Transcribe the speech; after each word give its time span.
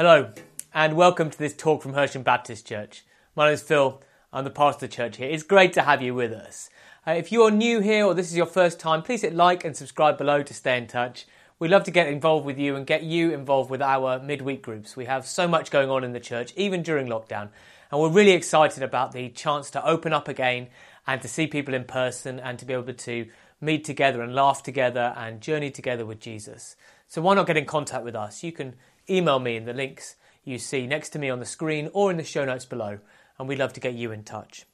Hello, 0.00 0.30
and 0.72 0.94
welcome 0.94 1.28
to 1.28 1.36
this 1.36 1.56
talk 1.56 1.82
from 1.82 1.94
Hersham 1.94 2.22
Baptist 2.22 2.64
Church. 2.64 3.04
My 3.34 3.46
name 3.46 3.54
is 3.54 3.62
Phil, 3.62 4.00
I'm 4.32 4.44
the 4.44 4.50
pastor 4.50 4.84
of 4.84 4.90
the 4.92 4.96
church 4.96 5.16
here. 5.16 5.28
It's 5.28 5.42
great 5.42 5.72
to 5.72 5.82
have 5.82 6.00
you 6.02 6.14
with 6.14 6.30
us. 6.30 6.70
Uh, 7.04 7.14
if 7.14 7.32
you're 7.32 7.50
new 7.50 7.80
here 7.80 8.04
or 8.04 8.14
this 8.14 8.30
is 8.30 8.36
your 8.36 8.46
first 8.46 8.78
time, 8.78 9.02
please 9.02 9.22
hit 9.22 9.34
like 9.34 9.64
and 9.64 9.76
subscribe 9.76 10.16
below 10.16 10.44
to 10.44 10.54
stay 10.54 10.78
in 10.78 10.86
touch. 10.86 11.26
We'd 11.58 11.72
love 11.72 11.82
to 11.82 11.90
get 11.90 12.06
involved 12.06 12.46
with 12.46 12.60
you 12.60 12.76
and 12.76 12.86
get 12.86 13.02
you 13.02 13.32
involved 13.34 13.70
with 13.70 13.82
our 13.82 14.20
midweek 14.20 14.62
groups. 14.62 14.96
We 14.96 15.06
have 15.06 15.26
so 15.26 15.48
much 15.48 15.72
going 15.72 15.90
on 15.90 16.04
in 16.04 16.12
the 16.12 16.20
church, 16.20 16.52
even 16.54 16.84
during 16.84 17.08
lockdown, 17.08 17.48
and 17.90 18.00
we're 18.00 18.08
really 18.08 18.34
excited 18.34 18.84
about 18.84 19.10
the 19.10 19.30
chance 19.30 19.68
to 19.72 19.84
open 19.84 20.12
up 20.12 20.28
again 20.28 20.68
and 21.08 21.20
to 21.22 21.26
see 21.26 21.48
people 21.48 21.74
in 21.74 21.82
person 21.82 22.38
and 22.38 22.56
to 22.60 22.64
be 22.64 22.72
able 22.72 22.94
to 22.94 23.26
meet 23.60 23.84
together 23.84 24.22
and 24.22 24.32
laugh 24.32 24.62
together 24.62 25.12
and 25.16 25.40
journey 25.40 25.72
together 25.72 26.06
with 26.06 26.20
Jesus. 26.20 26.76
So 27.08 27.20
why 27.20 27.34
not 27.34 27.48
get 27.48 27.56
in 27.56 27.64
contact 27.64 28.04
with 28.04 28.14
us? 28.14 28.44
You 28.44 28.52
can 28.52 28.76
email 29.10 29.38
me 29.38 29.56
in 29.56 29.64
the 29.64 29.72
links 29.72 30.16
you 30.44 30.58
see 30.58 30.86
next 30.86 31.10
to 31.10 31.18
me 31.18 31.28
on 31.28 31.40
the 31.40 31.46
screen 31.46 31.90
or 31.92 32.10
in 32.10 32.16
the 32.16 32.24
show 32.24 32.44
notes 32.44 32.64
below, 32.64 32.98
and 33.38 33.48
we'd 33.48 33.58
love 33.58 33.74
to 33.74 33.80
get 33.80 33.94
you 33.94 34.12
in 34.12 34.24
touch. 34.24 34.64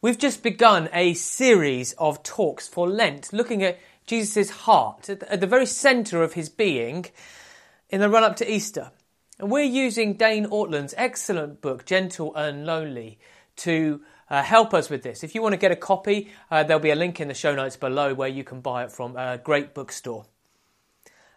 We've 0.00 0.18
just 0.18 0.42
begun 0.42 0.88
a 0.92 1.14
series 1.14 1.92
of 1.92 2.22
talks 2.22 2.68
for 2.68 2.88
Lent 2.88 3.32
looking 3.32 3.62
at 3.62 3.78
Jesus' 4.06 4.50
heart, 4.50 5.08
at 5.08 5.40
the 5.40 5.46
very 5.46 5.64
centre 5.64 6.22
of 6.22 6.34
his 6.34 6.48
being, 6.48 7.06
in 7.88 8.00
the 8.00 8.10
run 8.10 8.24
up 8.24 8.36
to 8.36 8.52
Easter. 8.52 8.90
And 9.38 9.50
we're 9.50 9.62
using 9.62 10.14
Dane 10.14 10.46
Ortlund's 10.46 10.94
excellent 10.96 11.62
book, 11.62 11.86
Gentle 11.86 12.34
and 12.34 12.66
Lowly, 12.66 13.18
to 13.56 14.02
uh, 14.28 14.42
help 14.42 14.74
us 14.74 14.90
with 14.90 15.02
this. 15.02 15.24
If 15.24 15.34
you 15.34 15.42
want 15.42 15.54
to 15.54 15.58
get 15.58 15.72
a 15.72 15.76
copy, 15.76 16.30
uh, 16.50 16.64
there'll 16.64 16.82
be 16.82 16.90
a 16.90 16.96
link 16.96 17.20
in 17.20 17.28
the 17.28 17.34
show 17.34 17.54
notes 17.54 17.76
below 17.76 18.12
where 18.12 18.28
you 18.28 18.44
can 18.44 18.60
buy 18.60 18.84
it 18.84 18.92
from 18.92 19.16
a 19.16 19.38
great 19.38 19.72
bookstore. 19.72 20.26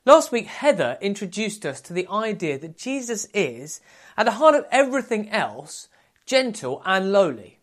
Last 0.07 0.31
week, 0.31 0.47
Heather 0.47 0.97
introduced 1.01 1.65
us 1.65 1.81
to 1.81 1.91
the 1.91 2.07
idea 2.07 2.57
that 2.59 2.77
Jesus 2.77 3.27
is, 3.33 3.81
at 4.15 4.23
the 4.23 4.31
heart 4.31 4.55
of 4.55 4.65
everything 4.71 5.29
else, 5.31 5.89
gentle 6.25 6.81
and 6.85 7.11
lowly. 7.11 7.59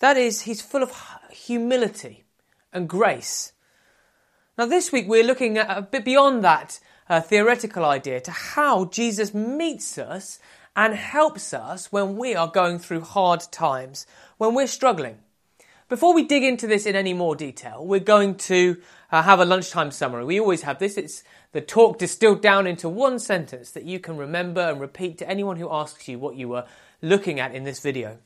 That 0.00 0.18
is, 0.18 0.42
he's 0.42 0.60
full 0.60 0.82
of 0.82 0.94
humility 1.30 2.24
and 2.70 2.86
grace. 2.86 3.54
Now, 4.58 4.66
this 4.66 4.92
week, 4.92 5.08
we're 5.08 5.24
looking 5.24 5.56
at 5.56 5.74
a 5.74 5.80
bit 5.80 6.04
beyond 6.04 6.44
that 6.44 6.78
uh, 7.08 7.22
theoretical 7.22 7.86
idea 7.86 8.20
to 8.20 8.30
how 8.30 8.84
Jesus 8.84 9.32
meets 9.32 9.96
us 9.96 10.38
and 10.76 10.92
helps 10.92 11.54
us 11.54 11.90
when 11.90 12.18
we 12.18 12.34
are 12.34 12.48
going 12.48 12.78
through 12.78 13.00
hard 13.00 13.40
times, 13.50 14.06
when 14.36 14.54
we're 14.54 14.66
struggling. 14.66 15.20
Before 15.88 16.14
we 16.14 16.24
dig 16.24 16.42
into 16.42 16.66
this 16.66 16.86
in 16.86 16.96
any 16.96 17.12
more 17.12 17.36
detail, 17.36 17.84
we're 17.84 18.00
going 18.00 18.36
to 18.36 18.80
uh, 19.10 19.22
have 19.22 19.40
a 19.40 19.44
lunchtime 19.44 19.90
summary. 19.90 20.24
We 20.24 20.40
always 20.40 20.62
have 20.62 20.78
this. 20.78 20.96
It's 20.96 21.22
the 21.52 21.60
talk 21.60 21.98
distilled 21.98 22.40
down 22.40 22.66
into 22.66 22.88
one 22.88 23.18
sentence 23.18 23.72
that 23.72 23.84
you 23.84 23.98
can 23.98 24.16
remember 24.16 24.60
and 24.60 24.80
repeat 24.80 25.18
to 25.18 25.28
anyone 25.28 25.56
who 25.56 25.70
asks 25.70 26.08
you 26.08 26.18
what 26.18 26.36
you 26.36 26.48
were 26.48 26.66
looking 27.02 27.40
at 27.40 27.54
in 27.54 27.64
this 27.64 27.80
video. 27.80 28.18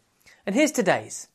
And 0.44 0.54
here's 0.54 0.70
today's. 0.70 1.28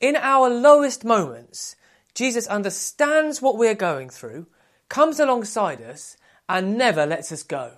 In 0.00 0.16
our 0.16 0.50
lowest 0.50 1.04
moments, 1.04 1.76
Jesus 2.14 2.46
understands 2.46 3.40
what 3.40 3.56
we're 3.56 3.74
going 3.74 4.10
through, 4.10 4.46
comes 4.88 5.18
alongside 5.18 5.80
us, 5.80 6.16
and 6.48 6.76
never 6.76 7.06
lets 7.06 7.32
us 7.32 7.42
go. 7.42 7.72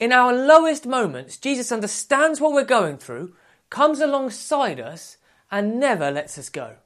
In 0.00 0.12
our 0.12 0.32
lowest 0.32 0.86
moments, 0.86 1.36
Jesus 1.36 1.70
understands 1.70 2.40
what 2.40 2.52
we're 2.52 2.64
going 2.64 2.96
through, 2.96 3.34
comes 3.70 4.00
alongside 4.00 4.80
us, 4.80 5.18
and 5.52 5.78
never 5.78 6.10
lets 6.10 6.36
us 6.36 6.48
go. 6.48 6.76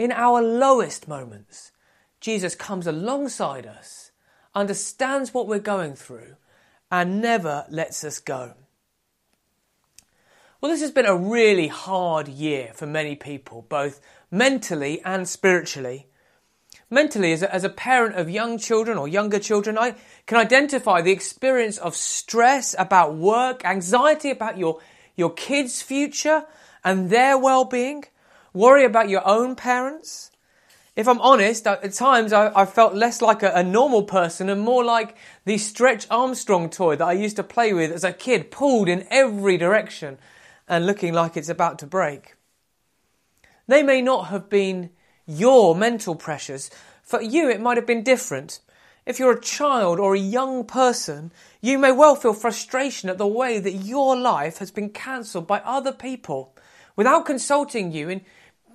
In 0.00 0.12
our 0.12 0.40
lowest 0.40 1.08
moments, 1.08 1.72
Jesus 2.20 2.54
comes 2.54 2.86
alongside 2.86 3.66
us, 3.66 4.12
understands 4.54 5.34
what 5.34 5.46
we're 5.46 5.58
going 5.58 5.94
through, 5.94 6.36
and 6.90 7.20
never 7.20 7.66
lets 7.68 8.02
us 8.02 8.18
go. 8.18 8.54
Well, 10.58 10.72
this 10.72 10.80
has 10.80 10.90
been 10.90 11.04
a 11.04 11.14
really 11.14 11.66
hard 11.66 12.28
year 12.28 12.70
for 12.72 12.86
many 12.86 13.14
people, 13.14 13.66
both 13.68 14.00
mentally 14.30 15.02
and 15.04 15.28
spiritually. 15.28 16.06
Mentally, 16.88 17.34
as 17.34 17.42
a, 17.42 17.54
as 17.54 17.64
a 17.64 17.68
parent 17.68 18.16
of 18.16 18.30
young 18.30 18.56
children 18.56 18.96
or 18.96 19.06
younger 19.06 19.38
children, 19.38 19.76
I 19.76 19.96
can 20.24 20.38
identify 20.38 21.02
the 21.02 21.12
experience 21.12 21.76
of 21.76 21.94
stress 21.94 22.74
about 22.78 23.16
work, 23.16 23.66
anxiety 23.66 24.30
about 24.30 24.56
your, 24.56 24.80
your 25.14 25.34
kids' 25.34 25.82
future 25.82 26.46
and 26.82 27.10
their 27.10 27.36
well 27.36 27.66
being 27.66 28.04
worry 28.52 28.84
about 28.84 29.08
your 29.08 29.26
own 29.26 29.54
parents. 29.54 30.30
If 30.96 31.06
I'm 31.06 31.20
honest, 31.20 31.66
at 31.66 31.92
times 31.92 32.32
I, 32.32 32.52
I 32.54 32.66
felt 32.66 32.94
less 32.94 33.22
like 33.22 33.42
a, 33.42 33.52
a, 33.52 33.62
normal 33.62 34.02
person 34.02 34.48
and 34.48 34.60
more 34.60 34.84
like 34.84 35.16
the 35.44 35.56
Stretch 35.56 36.06
Armstrong 36.10 36.68
toy 36.68 36.96
that 36.96 37.06
I 37.06 37.12
used 37.12 37.36
to 37.36 37.42
play 37.42 37.72
with 37.72 37.92
as 37.92 38.04
a 38.04 38.12
kid, 38.12 38.50
pulled 38.50 38.88
in 38.88 39.06
every 39.08 39.56
direction 39.56 40.18
and 40.68 40.86
looking 40.86 41.14
like 41.14 41.36
it's 41.36 41.48
about 41.48 41.78
to 41.78 41.86
break. 41.86 42.34
They 43.66 43.82
may 43.82 44.02
not 44.02 44.28
have 44.28 44.50
been 44.50 44.90
your 45.26 45.76
mental 45.76 46.16
pressures. 46.16 46.70
For 47.02 47.22
you, 47.22 47.48
it 47.48 47.60
might 47.60 47.76
have 47.76 47.86
been 47.86 48.02
different. 48.02 48.60
If 49.06 49.18
you're 49.18 49.32
a 49.32 49.40
child 49.40 49.98
or 49.98 50.14
a 50.14 50.18
young 50.18 50.64
person, 50.64 51.32
you 51.60 51.78
may 51.78 51.92
well 51.92 52.16
feel 52.16 52.34
frustration 52.34 53.08
at 53.08 53.18
the 53.18 53.26
way 53.26 53.58
that 53.58 53.72
your 53.72 54.16
life 54.16 54.58
has 54.58 54.70
been 54.70 54.90
cancelled 54.90 55.46
by 55.46 55.60
other 55.60 55.92
people 55.92 56.54
without 56.96 57.26
consulting 57.26 57.92
you 57.92 58.08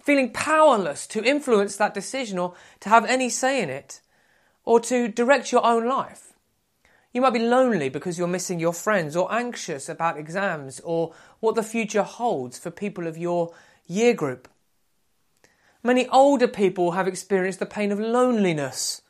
feeling 0.05 0.31
powerless 0.31 1.07
to 1.07 1.23
influence 1.23 1.75
that 1.75 1.95
decision 1.95 2.37
or 2.37 2.53
to 2.79 2.89
have 2.89 3.05
any 3.05 3.27
say 3.27 3.61
in 3.61 3.71
it, 3.71 4.01
or 4.63 4.79
to 4.79 5.07
direct 5.07 5.51
your 5.51 5.65
own 5.65 5.87
life. 5.87 6.33
You 7.11 7.21
might 7.21 7.33
be 7.33 7.39
lonely 7.39 7.89
because 7.89 8.19
you're 8.19 8.27
missing 8.27 8.59
your 8.59 8.73
friends, 8.73 9.15
or 9.15 9.33
anxious 9.33 9.89
about 9.89 10.17
exams, 10.17 10.79
or 10.81 11.13
what 11.39 11.55
the 11.55 11.63
future 11.63 12.03
holds 12.03 12.59
for 12.59 12.69
people 12.69 13.07
of 13.07 13.17
your 13.17 13.53
year 13.87 14.13
group. 14.13 14.47
Many 15.81 16.07
older 16.09 16.47
people 16.47 16.91
have 16.91 17.07
experienced 17.07 17.59
the 17.59 17.65
pain 17.65 17.91
of 17.91 17.99
loneliness, 17.99 19.01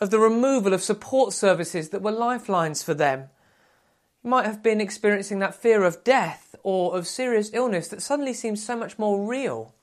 of 0.00 0.10
the 0.10 0.18
removal 0.18 0.72
of 0.72 0.82
support 0.82 1.32
services 1.32 1.90
that 1.90 2.02
were 2.02 2.10
lifelines 2.10 2.82
for 2.82 2.94
them. 2.94 3.28
You 4.24 4.30
might 4.30 4.46
have 4.46 4.62
been 4.64 4.80
experiencing 4.80 5.38
that 5.40 5.54
fear 5.54 5.84
of 5.84 6.02
death 6.02 6.56
or 6.64 6.96
of 6.96 7.06
serious 7.06 7.50
illness 7.52 7.86
that 7.88 8.02
suddenly 8.02 8.32
seems 8.32 8.64
so 8.64 8.76
much 8.76 8.98
more 8.98 9.28
real. 9.28 9.74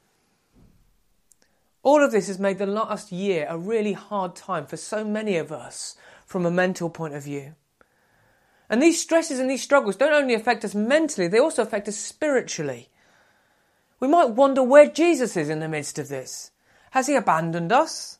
All 1.84 2.04
of 2.04 2.12
this 2.12 2.28
has 2.28 2.40
made 2.40 2.60
the 2.60 2.66
last 2.66 3.12
year 3.12 3.48
a 3.50 3.58
really 3.58 3.94
hard 3.94 4.36
time 4.36 4.66
for 4.66 4.78
so 4.78 5.04
many 5.04 5.38
of 5.38 5.52
us 5.52 5.96
from 6.26 6.46
a 6.46 6.52
mental 6.52 6.90
point 6.90 7.16
of 7.16 7.24
view. 7.24 7.56
And 8.70 8.82
these 8.82 9.02
stresses 9.02 9.40
and 9.40 9.50
these 9.50 9.64
struggles 9.64 9.96
don't 9.96 10.14
only 10.14 10.34
affect 10.34 10.64
us 10.64 10.76
mentally, 10.76 11.28
they 11.28 11.40
also 11.40 11.64
affect 11.64 11.88
us 11.88 11.98
spiritually. 11.98 12.90
We 14.00 14.08
might 14.08 14.32
wonder 14.32 14.64
where 14.64 14.90
Jesus 14.90 15.36
is 15.36 15.50
in 15.50 15.60
the 15.60 15.68
midst 15.68 16.00
of 16.00 16.08
this. 16.08 16.52
Has 16.92 17.08
he 17.08 17.16
abandoned 17.16 17.72
us? 17.72 18.20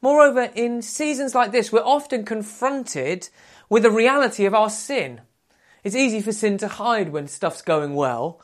Moreover, 0.00 0.50
in 0.54 0.82
seasons 0.82 1.34
like 1.34 1.52
this, 1.52 1.72
we're 1.72 1.80
often 1.80 2.24
confronted 2.24 3.28
with 3.68 3.82
the 3.82 3.90
reality 3.90 4.44
of 4.44 4.54
our 4.54 4.70
sin. 4.70 5.20
It's 5.84 5.96
easy 5.96 6.20
for 6.20 6.32
sin 6.32 6.58
to 6.58 6.68
hide 6.68 7.10
when 7.10 7.28
stuff's 7.28 7.62
going 7.62 7.94
well, 7.94 8.40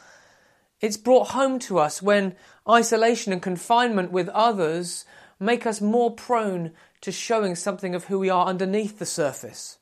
it's 0.81 0.97
brought 0.97 1.29
home 1.29 1.59
to 1.61 1.79
us 1.79 2.01
when 2.01 2.37
isolation 2.69 3.33
and 3.33 3.43
confinement 3.43 4.13
with 4.13 4.29
others 4.31 5.05
make 5.41 5.67
us 5.67 5.81
more 5.81 6.11
prone 6.11 6.73
to 7.01 7.13
showing 7.13 7.55
something 7.55 7.95
of 7.95 8.05
who 8.05 8.19
we 8.19 8.29
are 8.29 8.47
underneath 8.47 8.99
the 8.99 9.07
surface. 9.07 9.79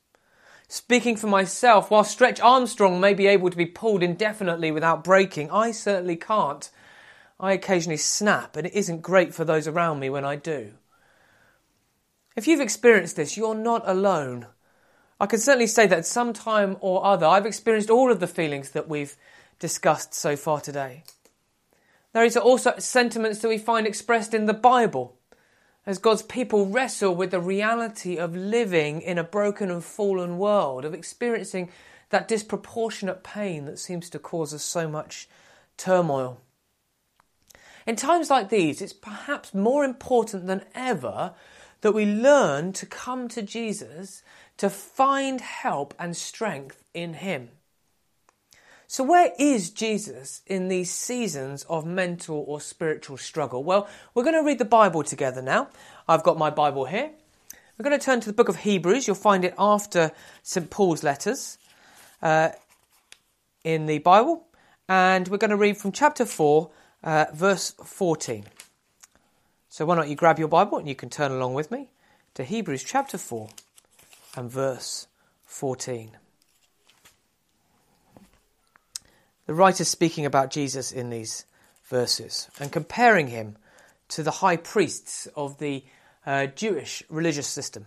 Speaking 0.67 1.15
for 1.15 1.27
myself, 1.27 1.89
while 1.89 2.03
Stretch 2.03 2.41
Armstrong 2.41 2.99
may 2.99 3.13
be 3.13 3.27
able 3.27 3.49
to 3.49 3.57
be 3.57 3.65
pulled 3.65 4.03
indefinitely 4.03 4.71
without 4.71 5.03
breaking, 5.03 5.49
I 5.49 5.71
certainly 5.71 6.17
can't. 6.17 6.69
I 7.39 7.53
occasionally 7.53 7.97
snap, 7.97 8.57
and 8.57 8.67
it 8.67 8.73
isn't 8.73 9.01
great 9.01 9.33
for 9.33 9.45
those 9.45 9.67
around 9.67 9.99
me 9.99 10.09
when 10.09 10.25
I 10.25 10.35
do. 10.35 10.73
If 12.35 12.47
you've 12.47 12.61
experienced 12.61 13.15
this, 13.15 13.37
you're 13.37 13.55
not 13.55 13.81
alone. 13.85 14.47
I 15.19 15.25
can 15.25 15.39
certainly 15.39 15.67
say 15.67 15.87
that 15.87 15.99
at 15.99 16.05
some 16.05 16.33
time 16.33 16.77
or 16.81 17.05
other, 17.05 17.25
I've 17.25 17.45
experienced 17.45 17.89
all 17.89 18.11
of 18.11 18.19
the 18.19 18.27
feelings 18.27 18.71
that 18.71 18.89
we've 18.89 19.15
discussed 19.59 20.13
so 20.13 20.35
far 20.35 20.61
today. 20.61 21.03
There 22.13 22.25
is 22.25 22.37
also 22.37 22.75
sentiments 22.79 23.39
that 23.39 23.49
we 23.49 23.57
find 23.57 23.85
expressed 23.85 24.33
in 24.33 24.45
the 24.45 24.53
Bible 24.53 25.17
as 25.85 25.99
God's 25.99 26.21
people 26.21 26.65
wrestle 26.65 27.15
with 27.15 27.31
the 27.31 27.39
reality 27.39 28.17
of 28.17 28.35
living 28.35 29.01
in 29.01 29.17
a 29.17 29.23
broken 29.23 29.71
and 29.71 29.83
fallen 29.83 30.37
world, 30.37 30.83
of 30.83 30.93
experiencing 30.93 31.69
that 32.09 32.27
disproportionate 32.27 33.23
pain 33.23 33.65
that 33.65 33.79
seems 33.79 34.09
to 34.09 34.19
cause 34.19 34.53
us 34.53 34.63
so 34.63 34.87
much 34.87 35.29
turmoil. 35.77 36.39
In 37.85 37.95
times 37.95 38.29
like 38.29 38.49
these, 38.49 38.81
it's 38.81 38.93
perhaps 38.93 39.53
more 39.53 39.85
important 39.85 40.47
than 40.47 40.65
ever 40.75 41.33
that 41.81 41.93
we 41.93 42.05
learn 42.05 42.73
to 42.73 42.85
come 42.85 43.29
to 43.29 43.41
Jesus 43.41 44.23
to 44.57 44.69
find 44.69 45.39
help 45.39 45.93
and 45.97 46.17
strength 46.17 46.83
in 46.93 47.13
Him. 47.13 47.49
So, 48.87 49.03
where 49.03 49.33
is 49.37 49.69
Jesus 49.69 50.41
in 50.47 50.69
these 50.69 50.91
seasons 50.91 51.65
of 51.69 51.85
mental 51.85 52.43
or 52.47 52.61
spiritual 52.61 53.17
struggle? 53.17 53.63
Well, 53.63 53.87
we're 54.13 54.23
going 54.23 54.35
to 54.35 54.43
read 54.43 54.59
the 54.59 54.65
Bible 54.65 55.03
together 55.03 55.41
now. 55.41 55.69
I've 56.07 56.23
got 56.23 56.37
my 56.37 56.49
Bible 56.49 56.85
here. 56.85 57.11
We're 57.77 57.83
going 57.83 57.99
to 57.99 58.03
turn 58.03 58.21
to 58.21 58.27
the 58.27 58.33
book 58.33 58.49
of 58.49 58.57
Hebrews. 58.57 59.05
You'll 59.05 59.15
find 59.15 59.43
it 59.45 59.53
after 59.59 60.11
St. 60.41 60.69
Paul's 60.69 61.03
letters. 61.03 61.57
uh, 62.21 62.49
in 63.63 63.85
the 63.85 63.99
Bible, 63.99 64.47
and 64.87 65.27
we're 65.27 65.37
going 65.37 65.51
to 65.51 65.57
read 65.57 65.77
from 65.77 65.91
chapter 65.91 66.25
4, 66.25 66.69
uh, 67.03 67.25
verse 67.33 67.71
14. 67.83 68.45
So 69.69 69.85
why 69.85 69.95
don't 69.95 70.09
you 70.09 70.15
grab 70.15 70.39
your 70.39 70.47
Bible 70.47 70.77
and 70.77 70.87
you 70.87 70.95
can 70.95 71.09
turn 71.09 71.31
along 71.31 71.53
with 71.53 71.69
me 71.69 71.89
to 72.35 72.43
Hebrews 72.43 72.83
chapter 72.83 73.17
4 73.17 73.49
and 74.35 74.49
verse 74.49 75.07
14. 75.45 76.11
The 79.47 79.53
writer's 79.53 79.87
speaking 79.87 80.25
about 80.25 80.51
Jesus 80.51 80.91
in 80.91 81.09
these 81.09 81.45
verses 81.85 82.49
and 82.59 82.71
comparing 82.71 83.27
him 83.27 83.57
to 84.09 84.21
the 84.21 84.31
high 84.31 84.57
priests 84.57 85.27
of 85.35 85.57
the 85.57 85.83
uh, 86.25 86.47
Jewish 86.47 87.01
religious 87.09 87.47
system. 87.47 87.85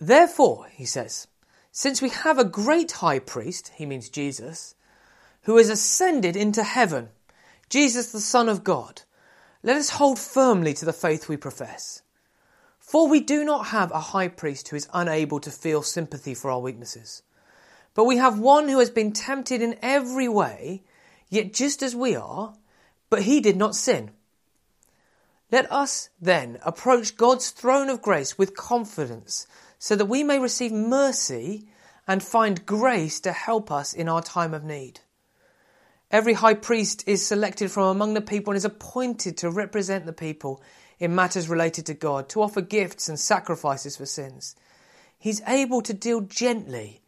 Therefore, 0.00 0.66
he 0.72 0.86
says, 0.86 1.26
since 1.72 2.00
we 2.00 2.08
have 2.08 2.38
a 2.38 2.44
great 2.44 2.90
high 2.92 3.18
priest, 3.18 3.70
he 3.76 3.86
means 3.86 4.08
Jesus, 4.08 4.74
who 5.42 5.58
has 5.58 5.68
ascended 5.68 6.36
into 6.36 6.62
heaven, 6.62 7.10
Jesus 7.68 8.10
the 8.10 8.20
Son 8.20 8.48
of 8.48 8.64
God, 8.64 9.02
let 9.62 9.76
us 9.76 9.90
hold 9.90 10.18
firmly 10.18 10.72
to 10.74 10.86
the 10.86 10.92
faith 10.92 11.28
we 11.28 11.36
profess. 11.36 12.02
For 12.78 13.06
we 13.06 13.20
do 13.20 13.44
not 13.44 13.68
have 13.68 13.92
a 13.92 14.00
high 14.00 14.28
priest 14.28 14.68
who 14.68 14.76
is 14.76 14.88
unable 14.92 15.38
to 15.40 15.50
feel 15.50 15.82
sympathy 15.82 16.34
for 16.34 16.50
our 16.50 16.60
weaknesses, 16.60 17.22
but 17.94 18.04
we 18.04 18.16
have 18.16 18.38
one 18.38 18.68
who 18.68 18.78
has 18.78 18.90
been 18.90 19.12
tempted 19.12 19.62
in 19.62 19.76
every 19.82 20.28
way, 20.28 20.82
yet 21.28 21.52
just 21.52 21.82
as 21.82 21.94
we 21.94 22.14
are, 22.14 22.54
but 23.08 23.22
he 23.22 23.40
did 23.40 23.56
not 23.56 23.74
sin. 23.74 24.10
Let 25.50 25.70
us 25.72 26.10
then 26.20 26.58
approach 26.62 27.16
God's 27.16 27.50
throne 27.50 27.88
of 27.88 28.02
grace 28.02 28.38
with 28.38 28.56
confidence 28.56 29.46
so 29.78 29.96
that 29.96 30.06
we 30.06 30.22
may 30.22 30.38
receive 30.38 30.72
mercy 30.72 31.66
and 32.06 32.22
find 32.22 32.64
grace 32.66 33.20
to 33.20 33.32
help 33.32 33.70
us 33.70 33.92
in 33.92 34.08
our 34.08 34.22
time 34.22 34.54
of 34.54 34.64
need. 34.64 35.00
Every 36.10 36.34
high 36.34 36.54
priest 36.54 37.04
is 37.06 37.26
selected 37.26 37.70
from 37.70 37.84
among 37.84 38.14
the 38.14 38.20
people 38.20 38.52
and 38.52 38.56
is 38.56 38.64
appointed 38.64 39.36
to 39.38 39.50
represent 39.50 40.06
the 40.06 40.12
people 40.12 40.62
in 40.98 41.14
matters 41.14 41.48
related 41.48 41.86
to 41.86 41.94
God, 41.94 42.28
to 42.30 42.42
offer 42.42 42.60
gifts 42.60 43.08
and 43.08 43.18
sacrifices 43.18 43.96
for 43.96 44.06
sins. 44.06 44.54
He's 45.18 45.42
able 45.46 45.82
to 45.82 45.94
deal 45.94 46.20
gently 46.20 47.00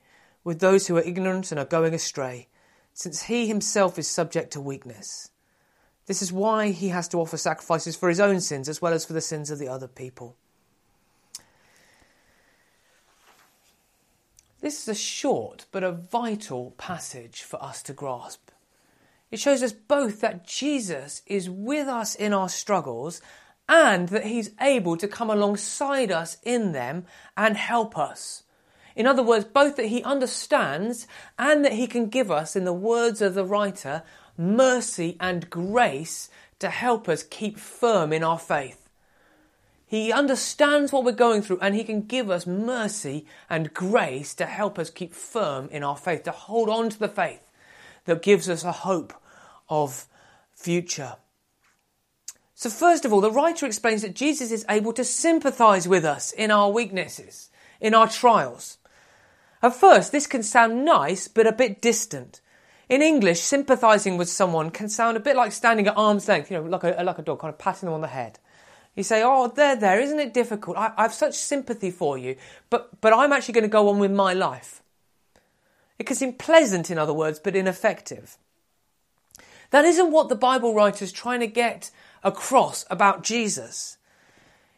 with 0.44 0.60
those 0.60 0.86
who 0.86 0.96
are 0.96 1.02
ignorant 1.02 1.50
and 1.50 1.58
are 1.58 1.64
going 1.64 1.94
astray, 1.94 2.48
since 2.94 3.24
he 3.24 3.46
himself 3.46 3.98
is 3.98 4.08
subject 4.08 4.52
to 4.52 4.60
weakness. 4.60 5.30
This 6.06 6.22
is 6.22 6.32
why 6.32 6.70
he 6.70 6.88
has 6.88 7.08
to 7.08 7.18
offer 7.18 7.36
sacrifices 7.36 7.96
for 7.96 8.08
his 8.08 8.20
own 8.20 8.40
sins 8.40 8.68
as 8.68 8.82
well 8.82 8.92
as 8.92 9.04
for 9.04 9.12
the 9.12 9.20
sins 9.20 9.50
of 9.50 9.58
the 9.58 9.68
other 9.68 9.88
people. 9.88 10.36
This 14.60 14.82
is 14.82 14.88
a 14.88 14.94
short 14.94 15.66
but 15.72 15.82
a 15.82 15.92
vital 15.92 16.72
passage 16.78 17.42
for 17.42 17.62
us 17.62 17.82
to 17.84 17.92
grasp. 17.92 18.50
It 19.30 19.40
shows 19.40 19.62
us 19.62 19.72
both 19.72 20.20
that 20.20 20.46
Jesus 20.46 21.22
is 21.26 21.48
with 21.48 21.88
us 21.88 22.14
in 22.14 22.32
our 22.32 22.48
struggles 22.48 23.20
and 23.68 24.08
that 24.10 24.26
he's 24.26 24.50
able 24.60 24.96
to 24.98 25.08
come 25.08 25.30
alongside 25.30 26.12
us 26.12 26.36
in 26.42 26.72
them 26.72 27.06
and 27.36 27.56
help 27.56 27.96
us. 27.96 28.42
In 28.94 29.06
other 29.06 29.22
words, 29.22 29.44
both 29.44 29.76
that 29.76 29.86
he 29.86 30.02
understands 30.02 31.06
and 31.38 31.64
that 31.64 31.72
he 31.72 31.86
can 31.86 32.06
give 32.06 32.30
us, 32.30 32.56
in 32.56 32.64
the 32.64 32.72
words 32.72 33.22
of 33.22 33.34
the 33.34 33.44
writer, 33.44 34.02
mercy 34.36 35.16
and 35.20 35.48
grace 35.50 36.30
to 36.58 36.70
help 36.70 37.08
us 37.08 37.22
keep 37.22 37.58
firm 37.58 38.12
in 38.12 38.22
our 38.22 38.38
faith. 38.38 38.88
He 39.92 40.10
understands 40.10 40.90
what 40.90 41.04
we're 41.04 41.12
going 41.12 41.42
through 41.42 41.58
and 41.60 41.74
He 41.74 41.84
can 41.84 42.00
give 42.02 42.30
us 42.30 42.46
mercy 42.46 43.26
and 43.50 43.74
grace 43.74 44.34
to 44.36 44.46
help 44.46 44.78
us 44.78 44.88
keep 44.88 45.12
firm 45.12 45.68
in 45.70 45.84
our 45.84 45.98
faith, 45.98 46.22
to 46.22 46.30
hold 46.30 46.70
on 46.70 46.88
to 46.88 46.98
the 46.98 47.08
faith 47.08 47.50
that 48.06 48.22
gives 48.22 48.48
us 48.48 48.64
a 48.64 48.72
hope 48.72 49.12
of 49.68 50.06
future. 50.54 51.16
So, 52.54 52.70
first 52.70 53.04
of 53.04 53.12
all, 53.12 53.20
the 53.20 53.30
writer 53.30 53.66
explains 53.66 54.00
that 54.00 54.14
Jesus 54.14 54.50
is 54.50 54.64
able 54.70 54.94
to 54.94 55.04
sympathize 55.04 55.86
with 55.86 56.06
us 56.06 56.32
in 56.32 56.50
our 56.50 56.70
weaknesses, 56.70 57.50
in 57.78 57.92
our 57.92 58.08
trials. 58.08 58.78
At 59.62 59.76
first, 59.76 60.10
this 60.10 60.26
can 60.26 60.42
sound 60.42 60.84
nice, 60.84 61.28
but 61.28 61.46
a 61.46 61.52
bit 61.52 61.80
distant. 61.80 62.40
In 62.88 63.00
English, 63.00 63.40
sympathizing 63.40 64.16
with 64.16 64.28
someone 64.28 64.70
can 64.70 64.88
sound 64.88 65.16
a 65.16 65.20
bit 65.20 65.36
like 65.36 65.52
standing 65.52 65.86
at 65.86 65.96
arm's 65.96 66.26
length, 66.28 66.50
you 66.50 66.58
know, 66.58 66.64
like 66.64 66.82
a, 66.82 67.02
like 67.02 67.18
a 67.18 67.22
dog, 67.22 67.38
kind 67.38 67.52
of 67.52 67.58
patting 67.58 67.86
them 67.86 67.94
on 67.94 68.00
the 68.00 68.08
head. 68.08 68.38
You 68.96 69.02
say, 69.02 69.22
"Oh, 69.24 69.48
there, 69.48 69.76
there, 69.76 70.00
isn't 70.00 70.20
it 70.20 70.34
difficult? 70.34 70.76
I, 70.76 70.92
I 70.98 71.02
have 71.02 71.14
such 71.14 71.34
sympathy 71.34 71.90
for 71.90 72.18
you, 72.18 72.36
but 72.68 73.00
but 73.00 73.14
I'm 73.14 73.32
actually 73.32 73.54
going 73.54 73.62
to 73.62 73.68
go 73.68 73.88
on 73.88 73.98
with 73.98 74.10
my 74.10 74.34
life." 74.34 74.82
It 75.98 76.06
can 76.06 76.16
seem 76.16 76.34
pleasant, 76.34 76.90
in 76.90 76.98
other 76.98 77.14
words, 77.14 77.38
but 77.38 77.56
ineffective. 77.56 78.36
That 79.70 79.84
isn't 79.84 80.12
what 80.12 80.28
the 80.28 80.34
Bible 80.34 80.74
writer 80.74 81.04
is 81.04 81.12
trying 81.12 81.40
to 81.40 81.46
get 81.46 81.90
across 82.22 82.84
about 82.90 83.22
Jesus. 83.22 83.96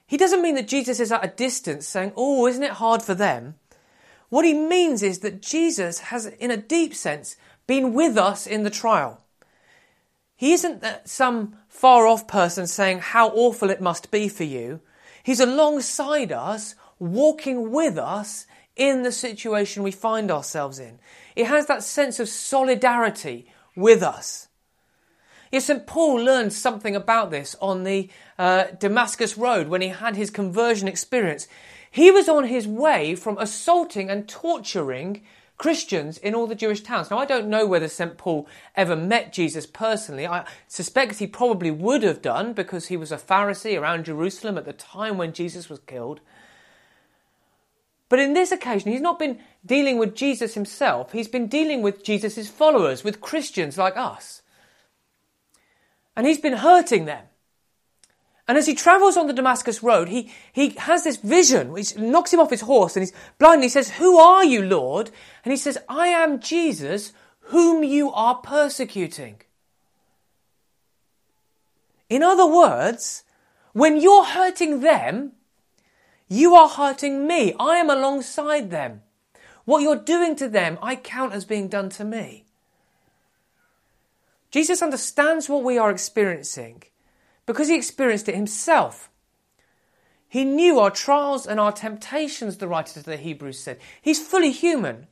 He 0.07 0.17
doesn't 0.17 0.43
mean 0.43 0.55
that 0.55 0.69
Jesus 0.69 1.01
is 1.01 1.11
at 1.11 1.25
a 1.25 1.29
distance 1.35 1.89
saying, 1.89 2.13
Oh, 2.15 2.47
isn't 2.47 2.63
it 2.63 2.73
hard 2.73 3.03
for 3.03 3.15
them? 3.15 3.55
What 4.35 4.45
he 4.45 4.53
means 4.53 5.05
is 5.05 5.21
that 5.21 5.41
Jesus 5.41 6.01
has, 6.11 6.27
in 6.27 6.51
a 6.51 6.57
deep 6.57 6.93
sense, 6.93 7.37
been 7.69 7.95
with 7.95 8.19
us 8.19 8.49
in 8.49 8.65
the 8.65 8.69
trial. 8.69 9.21
He 10.35 10.53
isn't 10.53 10.83
some 11.05 11.55
far 11.69 12.05
off 12.05 12.27
person 12.27 12.67
saying 12.67 12.99
how 12.99 13.29
awful 13.29 13.71
it 13.71 13.81
must 13.81 14.11
be 14.11 14.29
for 14.29 14.43
you. 14.43 14.81
He's 15.23 15.39
alongside 15.39 16.33
us, 16.33 16.75
walking 16.99 17.71
with 17.71 17.97
us 17.97 18.49
in 18.75 19.05
the 19.05 19.13
situation 19.13 19.85
we 19.85 19.93
find 19.93 20.33
ourselves 20.33 20.81
in. 20.81 20.99
It 21.37 21.47
has 21.47 21.67
that 21.67 21.85
sense 21.85 22.19
of 22.19 22.29
solidarity 22.29 23.47
with 23.77 24.03
us. 24.03 24.49
Yes, 25.53 25.67
St. 25.67 25.87
Paul 25.87 26.17
learned 26.17 26.53
something 26.53 26.97
about 26.97 27.31
this 27.31 27.55
on 27.61 27.85
the 27.85 28.11
uh, 28.37 28.65
Damascus 28.81 29.39
Road 29.39 29.69
when 29.69 29.81
he 29.81 29.91
had 29.91 30.17
his 30.17 30.31
conversion 30.31 30.89
experience. 30.89 31.47
He 31.94 32.11
was 32.11 32.29
on 32.29 32.49
his 32.49 32.67
way 32.67 33.14
from 33.14 33.38
assaulting 33.38 34.11
and 34.11 34.29
torturing 34.29 35.23
Christians 35.58 36.19
in 36.19 36.35
all 36.35 36.49
the 36.49 36.56
Jewish 36.56 36.81
towns. 36.81 37.08
Now, 37.08 37.19
I 37.19 37.25
don't 37.25 37.46
know 37.46 37.69
whether 37.69 37.87
St. 37.87 38.19
Paul 38.19 38.49
ever 38.75 38.96
met 38.96 39.32
Jesus 39.32 39.64
personally. 39.64 40.26
I 40.26 40.44
suspect 40.67 41.20
he 41.20 41.29
probably 41.29 41.70
would 41.70 42.02
have 42.02 42.20
done 42.20 42.52
because 42.52 42.88
he 42.88 42.96
was 42.96 43.12
a 43.12 43.17
Pharisee 43.17 43.81
around 43.81 44.06
Jerusalem 44.06 44.58
at 44.58 44.64
the 44.64 44.73
time 44.73 45.16
when 45.19 45.33
Jesus 45.33 45.71
was 45.71 45.78
killed. 45.87 46.19
But 48.09 48.19
in 48.19 48.35
this 48.35 48.50
occasion, 48.50 48.90
he's 48.90 49.00
not 49.00 49.21
been 49.21 49.38
dealing 49.64 49.97
with 49.97 50.16
Jesus 50.16 50.54
himself, 50.54 51.12
he's 51.12 51.28
been 51.28 51.47
dealing 51.47 51.80
with 51.80 52.02
Jesus' 52.02 52.49
followers, 52.49 53.04
with 53.04 53.21
Christians 53.21 53.78
like 53.78 53.97
us. 53.97 54.42
And 56.16 56.26
he's 56.26 56.38
been 56.38 56.54
hurting 56.54 57.04
them. 57.04 57.26
And 58.47 58.59
as 58.59 58.67
he 58.67 58.75
travels 58.75 59.17
on 59.17 59.27
the 59.27 59.33
Damascus 59.33 59.83
road, 59.83 60.09
he, 60.09 60.31
he 60.53 60.71
has 60.71 61.05
this 61.05 61.17
vision 61.17 61.73
which 61.73 61.97
knocks 61.97 62.33
him 62.33 62.41
off 62.41 62.51
his 62.51 62.61
horse 62.61 62.95
and 62.95 63.03
he's 63.03 63.13
blind 63.39 63.55
and 63.55 63.63
he 63.63 63.69
says, 63.71 63.93
Who 63.93 64.19
are 64.19 64.45
you, 64.45 64.63
Lord? 64.63 65.11
And 65.45 65.53
he 65.53 65.57
says, 65.57 65.79
I 65.89 66.09
am 66.09 66.41
Jesus 66.41 67.13
whom 67.49 67.83
you 67.83 68.13
are 68.13 68.37
persecuting. 68.37 69.37
In 72.11 72.23
other 72.23 72.47
words, 72.47 73.25
when 73.73 74.01
you're 74.01 74.25
hurting 74.25 74.81
them, 74.81 75.33
you 76.29 76.55
are 76.55 76.69
hurting 76.69 77.27
me. 77.27 77.55
I 77.59 77.77
am 77.77 77.89
alongside 77.89 78.71
them. 78.71 79.03
What 79.65 79.81
you're 79.81 79.97
doing 79.97 80.37
to 80.37 80.49
them, 80.49 80.79
I 80.83 80.97
count 80.97 81.33
as 81.33 81.47
being 81.47 81.69
done 81.69 81.89
to 81.91 82.05
me. 82.05 82.45
Jesus 84.51 84.83
understands 84.83 85.49
what 85.49 85.65
we 85.65 85.79
are 85.79 85.91
experiencing 85.91 86.83
because 87.47 87.69
he 87.69 87.77
experienced 87.77 88.29
it 88.29 88.35
himself. 88.35 89.11
He 90.29 90.45
knew 90.45 90.81
our 90.81 90.91
trials 90.91 91.47
and 91.47 91.61
our 91.61 91.73
temptations, 91.73 92.57
the 92.57 92.67
writer 92.67 92.95
to 92.95 93.03
the 93.03 93.17
Hebrews 93.17 93.59
said. 93.59 93.79
He's 94.03 94.27
fully 94.27 94.51
human, 94.51 95.07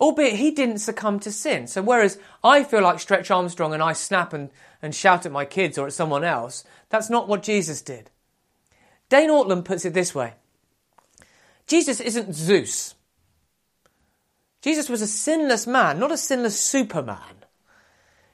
albeit 0.00 0.36
he 0.36 0.50
didn't 0.50 0.78
succumb 0.78 1.18
to 1.20 1.32
sin. 1.32 1.66
So, 1.66 1.82
whereas 1.82 2.18
I 2.44 2.62
feel 2.62 2.82
like 2.82 3.00
Stretch 3.00 3.30
Armstrong 3.30 3.74
and 3.74 3.82
I 3.82 3.92
snap 3.92 4.32
and, 4.32 4.50
and 4.80 4.94
shout 4.94 5.26
at 5.26 5.32
my 5.32 5.44
kids 5.44 5.78
or 5.78 5.86
at 5.86 5.92
someone 5.92 6.22
else, 6.22 6.62
that's 6.90 7.10
not 7.10 7.28
what 7.28 7.42
Jesus 7.42 7.82
did. 7.82 8.10
Dane 9.08 9.30
Ortlund 9.30 9.64
puts 9.64 9.84
it 9.84 9.94
this 9.94 10.14
way 10.14 10.34
Jesus 11.66 12.00
isn't 12.00 12.34
Zeus. 12.34 12.94
Jesus 14.62 14.88
was 14.88 15.02
a 15.02 15.06
sinless 15.06 15.66
man, 15.66 15.98
not 15.98 16.12
a 16.12 16.16
sinless 16.16 16.60
superman. 16.60 17.44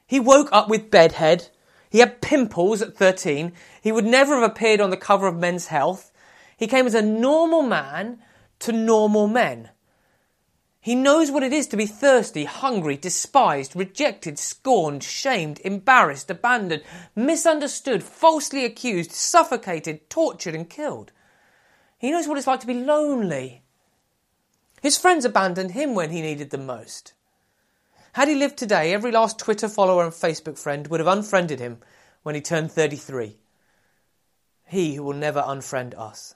He 0.07 0.21
woke 0.21 0.49
up 0.53 0.69
with 0.69 0.91
bedhead 0.91 1.49
he 1.93 1.99
had 1.99 2.23
pimples 2.23 2.81
at 2.81 2.97
13. 2.97 3.53
He 3.83 3.93
would 3.93 4.07
never 4.07 4.35
have 4.41 4.51
appeared 4.51 4.81
on 4.81 4.89
the 4.89 4.97
cover 4.97 5.27
of 5.27 5.37
Men's 5.37 5.67
Health. 5.67 6.11
He 6.57 6.67
came 6.67 6.87
as 6.87 6.95
a 6.95 7.03
normal 7.03 7.61
man 7.61 8.23
to 8.61 8.73
normal 8.73 9.29
men. 9.29 9.69
He 10.81 10.95
knows 10.95 11.31
what 11.31 11.43
it 11.43 11.53
is 11.53 11.67
to 11.67 11.77
be 11.77 11.85
thirsty, 11.85 12.45
hungry, 12.47 12.97
despised, 12.97 13.77
rejected, 13.77 14.39
scorned, 14.39 15.05
shamed, 15.05 15.61
embarrassed, 15.67 16.31
abandoned, 16.31 16.83
misunderstood, 17.15 18.03
falsely 18.03 18.65
accused, 18.65 19.13
suffocated, 19.13 20.09
tortured, 20.09 20.55
and 20.55 20.71
killed. 20.71 21.13
He 21.99 22.11
knows 22.11 22.27
what 22.27 22.39
it's 22.39 22.47
like 22.47 22.61
to 22.61 22.67
be 22.67 22.73
lonely. 22.73 23.65
His 24.81 24.97
friends 24.97 25.27
abandoned 25.27 25.73
him 25.73 25.95
when 25.95 26.09
he 26.09 26.23
needed 26.23 26.49
them 26.49 26.65
most. 26.65 27.13
Had 28.13 28.29
he 28.29 28.35
lived 28.35 28.59
today, 28.59 28.93
every 28.93 29.11
last 29.11 29.39
Twitter 29.39 29.69
follower 29.69 30.05
and 30.05 30.13
Facebook 30.13 30.59
friend 30.59 30.87
would 30.89 31.01
have 31.01 31.07
unfriended 31.07 31.61
him 31.61 31.79
when 32.23 32.35
he 32.35 32.41
turned 32.41 32.71
33. 32.71 33.39
He 34.67 34.95
who 34.95 35.03
will 35.03 35.15
never 35.15 35.41
unfriend 35.41 35.99
us. 35.99 36.35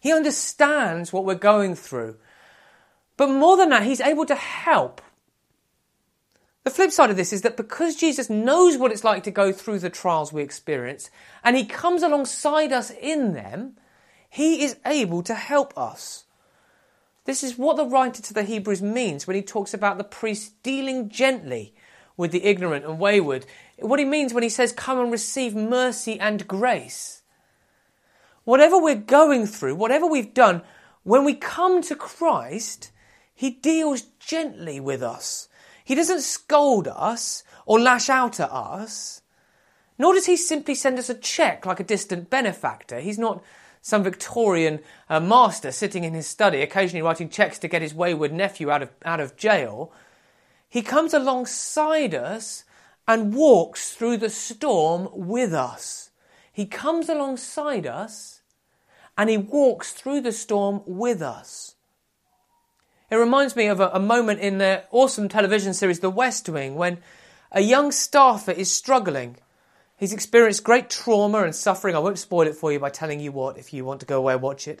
He 0.00 0.12
understands 0.12 1.12
what 1.12 1.24
we're 1.24 1.34
going 1.34 1.74
through. 1.74 2.16
But 3.16 3.28
more 3.28 3.56
than 3.56 3.68
that, 3.68 3.82
he's 3.82 4.00
able 4.00 4.26
to 4.26 4.34
help. 4.34 5.02
The 6.64 6.70
flip 6.70 6.90
side 6.90 7.10
of 7.10 7.16
this 7.16 7.32
is 7.32 7.42
that 7.42 7.56
because 7.56 7.96
Jesus 7.96 8.28
knows 8.28 8.76
what 8.76 8.92
it's 8.92 9.04
like 9.04 9.22
to 9.24 9.30
go 9.30 9.52
through 9.52 9.78
the 9.78 9.90
trials 9.90 10.32
we 10.32 10.42
experience, 10.42 11.10
and 11.44 11.56
he 11.56 11.64
comes 11.64 12.02
alongside 12.02 12.72
us 12.72 12.90
in 12.90 13.34
them, 13.34 13.76
he 14.28 14.62
is 14.64 14.76
able 14.84 15.22
to 15.22 15.34
help 15.34 15.76
us. 15.76 16.24
This 17.24 17.44
is 17.44 17.58
what 17.58 17.76
the 17.76 17.86
writer 17.86 18.22
to 18.22 18.34
the 18.34 18.44
Hebrews 18.44 18.82
means 18.82 19.26
when 19.26 19.36
he 19.36 19.42
talks 19.42 19.74
about 19.74 19.98
the 19.98 20.04
priest 20.04 20.62
dealing 20.62 21.08
gently 21.08 21.74
with 22.16 22.32
the 22.32 22.44
ignorant 22.44 22.84
and 22.84 22.98
wayward. 22.98 23.46
What 23.78 23.98
he 23.98 24.04
means 24.04 24.32
when 24.32 24.42
he 24.42 24.48
says, 24.48 24.72
Come 24.72 24.98
and 24.98 25.12
receive 25.12 25.54
mercy 25.54 26.18
and 26.18 26.46
grace. 26.46 27.22
Whatever 28.44 28.78
we're 28.78 28.94
going 28.94 29.46
through, 29.46 29.74
whatever 29.74 30.06
we've 30.06 30.34
done, 30.34 30.62
when 31.02 31.24
we 31.24 31.34
come 31.34 31.82
to 31.82 31.94
Christ, 31.94 32.90
he 33.34 33.50
deals 33.50 34.02
gently 34.18 34.80
with 34.80 35.02
us. 35.02 35.48
He 35.84 35.94
doesn't 35.94 36.20
scold 36.20 36.88
us 36.88 37.42
or 37.66 37.80
lash 37.80 38.08
out 38.08 38.40
at 38.40 38.50
us. 38.50 39.22
Nor 39.98 40.14
does 40.14 40.26
he 40.26 40.36
simply 40.36 40.74
send 40.74 40.98
us 40.98 41.10
a 41.10 41.14
check 41.14 41.66
like 41.66 41.80
a 41.80 41.84
distant 41.84 42.30
benefactor. 42.30 43.00
He's 43.00 43.18
not 43.18 43.42
some 43.82 44.02
Victorian 44.02 44.80
uh, 45.08 45.20
master 45.20 45.72
sitting 45.72 46.04
in 46.04 46.14
his 46.14 46.26
study, 46.26 46.60
occasionally 46.60 47.02
writing 47.02 47.28
checks 47.28 47.58
to 47.58 47.68
get 47.68 47.82
his 47.82 47.94
wayward 47.94 48.32
nephew 48.32 48.70
out 48.70 48.82
of, 48.82 48.90
out 49.04 49.20
of 49.20 49.36
jail. 49.36 49.92
He 50.68 50.82
comes 50.82 51.14
alongside 51.14 52.14
us 52.14 52.64
and 53.08 53.34
walks 53.34 53.92
through 53.92 54.18
the 54.18 54.30
storm 54.30 55.08
with 55.12 55.52
us. 55.52 56.10
He 56.52 56.66
comes 56.66 57.08
alongside 57.08 57.86
us 57.86 58.42
and 59.16 59.30
he 59.30 59.36
walks 59.36 59.92
through 59.92 60.20
the 60.20 60.32
storm 60.32 60.82
with 60.86 61.22
us. 61.22 61.74
It 63.10 63.16
reminds 63.16 63.56
me 63.56 63.66
of 63.66 63.80
a, 63.80 63.90
a 63.92 63.98
moment 63.98 64.40
in 64.40 64.58
the 64.58 64.84
awesome 64.92 65.28
television 65.28 65.74
series 65.74 66.00
The 66.00 66.10
West 66.10 66.48
Wing 66.48 66.76
when 66.76 66.98
a 67.50 67.60
young 67.60 67.90
staffer 67.90 68.52
is 68.52 68.72
struggling 68.72 69.36
He's 70.00 70.14
experienced 70.14 70.64
great 70.64 70.88
trauma 70.88 71.42
and 71.42 71.54
suffering. 71.54 71.94
I 71.94 71.98
won't 71.98 72.18
spoil 72.18 72.46
it 72.46 72.56
for 72.56 72.72
you 72.72 72.80
by 72.80 72.88
telling 72.88 73.20
you 73.20 73.32
what 73.32 73.58
if 73.58 73.74
you 73.74 73.84
want 73.84 74.00
to 74.00 74.06
go 74.06 74.16
away 74.16 74.32
and 74.32 74.40
watch 74.40 74.66
it. 74.66 74.80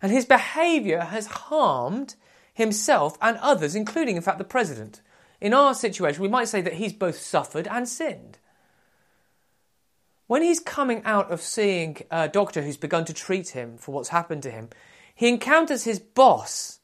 And 0.00 0.12
his 0.12 0.24
behaviour 0.24 1.00
has 1.00 1.26
harmed 1.26 2.14
himself 2.54 3.18
and 3.20 3.38
others, 3.38 3.74
including, 3.74 4.14
in 4.14 4.22
fact, 4.22 4.38
the 4.38 4.44
president. 4.44 5.02
In 5.40 5.52
our 5.52 5.74
situation, 5.74 6.22
we 6.22 6.28
might 6.28 6.46
say 6.46 6.60
that 6.60 6.74
he's 6.74 6.92
both 6.92 7.18
suffered 7.18 7.66
and 7.66 7.88
sinned. 7.88 8.38
When 10.28 10.42
he's 10.42 10.60
coming 10.60 11.02
out 11.04 11.28
of 11.32 11.42
seeing 11.42 11.96
a 12.08 12.28
doctor 12.28 12.62
who's 12.62 12.76
begun 12.76 13.04
to 13.06 13.12
treat 13.12 13.48
him 13.48 13.76
for 13.76 13.90
what's 13.90 14.10
happened 14.10 14.44
to 14.44 14.52
him, 14.52 14.68
he 15.12 15.28
encounters 15.28 15.82
his 15.82 15.98
boss 15.98 16.78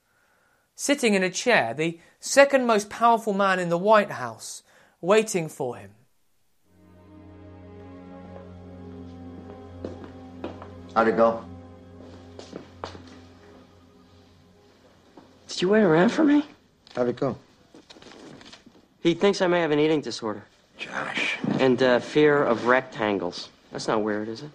sitting 0.74 1.14
in 1.14 1.22
a 1.22 1.30
chair, 1.30 1.74
the 1.74 2.00
second 2.18 2.66
most 2.66 2.90
powerful 2.90 3.32
man 3.32 3.60
in 3.60 3.68
the 3.68 3.78
White 3.78 4.10
House, 4.10 4.64
waiting 5.00 5.48
for 5.48 5.76
him. 5.76 5.92
How'd 10.94 11.08
it 11.08 11.16
go? 11.16 11.42
Did 15.48 15.62
you 15.62 15.68
wait 15.70 15.82
around 15.82 16.10
for 16.10 16.24
me? 16.24 16.44
How'd 16.94 17.08
it 17.08 17.16
go? 17.16 17.38
He 19.00 19.14
thinks 19.14 19.40
I 19.40 19.46
may 19.46 19.60
have 19.60 19.70
an 19.70 19.78
eating 19.78 20.02
disorder. 20.02 20.44
Josh. 20.76 21.38
And 21.58 21.82
uh, 21.82 22.00
fear 22.00 22.42
of 22.42 22.66
rectangles. 22.66 23.48
That's 23.70 23.88
not 23.88 24.02
weird, 24.02 24.28
is 24.28 24.42
it? 24.42 24.50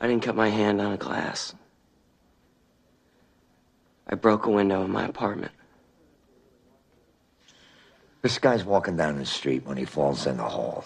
I 0.00 0.06
didn't 0.06 0.22
cut 0.22 0.36
my 0.36 0.48
hand 0.48 0.80
on 0.80 0.92
a 0.92 0.96
glass. 0.96 1.54
I 4.06 4.14
broke 4.14 4.46
a 4.46 4.50
window 4.50 4.84
in 4.84 4.90
my 4.90 5.04
apartment. 5.04 5.52
This 8.22 8.38
guy's 8.38 8.64
walking 8.64 8.96
down 8.96 9.18
the 9.18 9.26
street 9.26 9.66
when 9.66 9.76
he 9.76 9.84
falls 9.84 10.26
in 10.26 10.36
the 10.36 10.44
hole. 10.44 10.84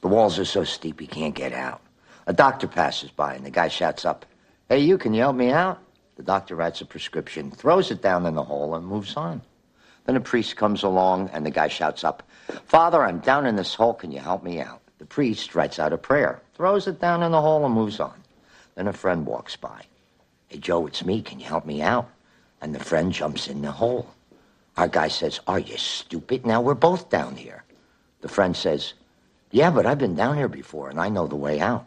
The 0.00 0.08
walls 0.08 0.38
are 0.38 0.44
so 0.44 0.64
steep 0.64 1.00
he 1.00 1.06
can't 1.06 1.34
get 1.34 1.52
out. 1.52 1.80
A 2.26 2.32
doctor 2.32 2.66
passes 2.66 3.10
by 3.10 3.34
and 3.34 3.44
the 3.44 3.50
guy 3.50 3.68
shouts 3.68 4.04
up, 4.04 4.24
Hey, 4.68 4.80
you, 4.80 4.98
can 4.98 5.14
you 5.14 5.20
help 5.20 5.36
me 5.36 5.50
out? 5.50 5.80
The 6.16 6.22
doctor 6.22 6.54
writes 6.54 6.80
a 6.80 6.84
prescription, 6.84 7.50
throws 7.50 7.90
it 7.90 8.02
down 8.02 8.26
in 8.26 8.34
the 8.34 8.44
hole, 8.44 8.74
and 8.74 8.86
moves 8.86 9.16
on. 9.16 9.42
Then 10.04 10.16
a 10.16 10.20
priest 10.20 10.56
comes 10.56 10.82
along 10.82 11.30
and 11.32 11.44
the 11.44 11.50
guy 11.50 11.68
shouts 11.68 12.04
up, 12.04 12.22
Father, 12.66 13.02
I'm 13.02 13.20
down 13.20 13.46
in 13.46 13.56
this 13.56 13.74
hole, 13.74 13.94
can 13.94 14.12
you 14.12 14.20
help 14.20 14.42
me 14.42 14.60
out? 14.60 14.80
The 14.98 15.06
priest 15.06 15.54
writes 15.54 15.78
out 15.78 15.92
a 15.92 15.98
prayer, 15.98 16.40
throws 16.54 16.86
it 16.86 17.00
down 17.00 17.22
in 17.22 17.32
the 17.32 17.40
hole, 17.40 17.64
and 17.64 17.74
moves 17.74 18.00
on. 18.00 18.20
Then 18.74 18.88
a 18.88 18.92
friend 18.92 19.26
walks 19.26 19.56
by. 19.56 19.84
Hey, 20.48 20.58
Joe, 20.58 20.86
it's 20.86 21.04
me, 21.04 21.22
can 21.22 21.40
you 21.40 21.46
help 21.46 21.64
me 21.64 21.80
out? 21.80 22.10
And 22.60 22.74
the 22.74 22.84
friend 22.84 23.12
jumps 23.12 23.48
in 23.48 23.62
the 23.62 23.72
hole. 23.72 24.08
Our 24.76 24.88
guy 24.88 25.08
says, 25.08 25.40
Are 25.46 25.58
you 25.58 25.76
stupid? 25.76 26.44
Now 26.44 26.60
we're 26.60 26.74
both 26.74 27.08
down 27.08 27.36
here. 27.36 27.64
The 28.20 28.28
friend 28.28 28.56
says, 28.56 28.94
yeah, 29.50 29.70
but 29.70 29.86
I've 29.86 29.98
been 29.98 30.14
down 30.14 30.36
here 30.36 30.48
before 30.48 30.88
and 30.88 31.00
I 31.00 31.08
know 31.08 31.26
the 31.26 31.36
way 31.36 31.60
out. 31.60 31.86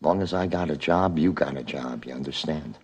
Long 0.00 0.22
as 0.22 0.32
I 0.32 0.46
got 0.46 0.70
a 0.70 0.76
job, 0.76 1.18
you 1.18 1.32
got 1.32 1.56
a 1.56 1.62
job, 1.62 2.04
you 2.04 2.14
understand? 2.14 2.78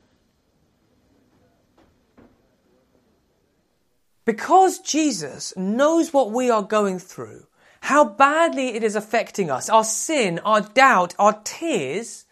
Because 4.24 4.78
Jesus 4.78 5.54
knows 5.56 6.12
what 6.12 6.32
we 6.32 6.50
are 6.50 6.62
going 6.62 6.98
through, 6.98 7.46
how 7.82 8.04
badly 8.04 8.74
it 8.74 8.82
is 8.82 8.96
affecting 8.96 9.50
us, 9.50 9.68
our 9.68 9.84
sin, 9.84 10.38
our 10.40 10.62
doubt, 10.62 11.14
our 11.18 11.40
tears, 11.44 12.24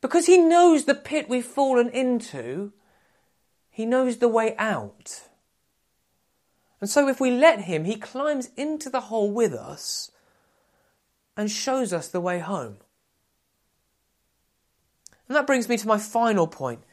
because 0.00 0.26
he 0.26 0.38
knows 0.38 0.84
the 0.84 0.94
pit 0.94 1.28
we've 1.28 1.44
fallen 1.44 1.88
into, 1.90 2.72
he 3.70 3.86
knows 3.86 4.18
the 4.18 4.28
way 4.28 4.54
out. 4.58 5.25
And 6.86 6.90
so, 6.92 7.08
if 7.08 7.20
we 7.20 7.32
let 7.32 7.62
him, 7.62 7.84
he 7.84 7.96
climbs 7.96 8.50
into 8.56 8.88
the 8.88 9.00
hole 9.00 9.28
with 9.28 9.52
us 9.52 10.12
and 11.36 11.50
shows 11.50 11.92
us 11.92 12.06
the 12.06 12.20
way 12.20 12.38
home. 12.38 12.76
And 15.26 15.34
that 15.34 15.48
brings 15.48 15.68
me 15.68 15.76
to 15.78 15.88
my 15.88 15.98
final 15.98 16.46
point. 16.46 16.84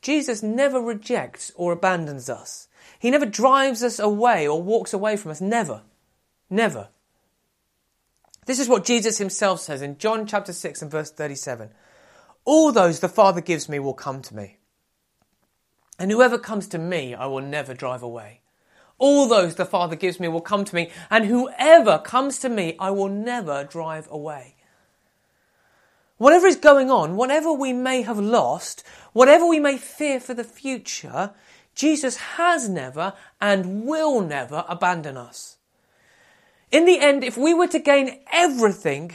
Jesus 0.00 0.44
never 0.44 0.80
rejects 0.80 1.50
or 1.56 1.72
abandons 1.72 2.30
us. 2.30 2.68
He 3.00 3.10
never 3.10 3.26
drives 3.26 3.82
us 3.82 3.98
away 3.98 4.46
or 4.46 4.62
walks 4.62 4.92
away 4.92 5.16
from 5.16 5.32
us. 5.32 5.40
Never. 5.40 5.82
Never. 6.48 6.90
This 8.46 8.60
is 8.60 8.68
what 8.68 8.84
Jesus 8.84 9.18
himself 9.18 9.58
says 9.58 9.82
in 9.82 9.98
John 9.98 10.24
chapter 10.24 10.52
6 10.52 10.82
and 10.82 10.88
verse 10.88 11.10
37. 11.10 11.70
All 12.44 12.70
those 12.70 13.00
the 13.00 13.08
Father 13.08 13.40
gives 13.40 13.68
me 13.68 13.80
will 13.80 13.92
come 13.92 14.22
to 14.22 14.36
me. 14.36 14.58
And 15.98 16.12
whoever 16.12 16.38
comes 16.38 16.68
to 16.68 16.78
me, 16.78 17.12
I 17.12 17.26
will 17.26 17.40
never 17.40 17.74
drive 17.74 18.04
away. 18.04 18.41
All 18.98 19.26
those 19.26 19.54
the 19.54 19.64
Father 19.64 19.96
gives 19.96 20.20
me 20.20 20.28
will 20.28 20.40
come 20.40 20.64
to 20.64 20.74
me, 20.74 20.90
and 21.10 21.24
whoever 21.24 21.98
comes 21.98 22.38
to 22.40 22.48
me, 22.48 22.76
I 22.78 22.90
will 22.90 23.08
never 23.08 23.64
drive 23.64 24.08
away. 24.10 24.56
Whatever 26.18 26.46
is 26.46 26.56
going 26.56 26.90
on, 26.90 27.16
whatever 27.16 27.52
we 27.52 27.72
may 27.72 28.02
have 28.02 28.18
lost, 28.18 28.84
whatever 29.12 29.44
we 29.46 29.58
may 29.58 29.76
fear 29.76 30.20
for 30.20 30.34
the 30.34 30.44
future, 30.44 31.32
Jesus 31.74 32.16
has 32.16 32.68
never 32.68 33.14
and 33.40 33.84
will 33.84 34.20
never 34.20 34.64
abandon 34.68 35.16
us. 35.16 35.56
In 36.70 36.84
the 36.84 37.00
end, 37.00 37.24
if 37.24 37.36
we 37.36 37.52
were 37.52 37.66
to 37.66 37.78
gain 37.78 38.20
everything 38.32 39.12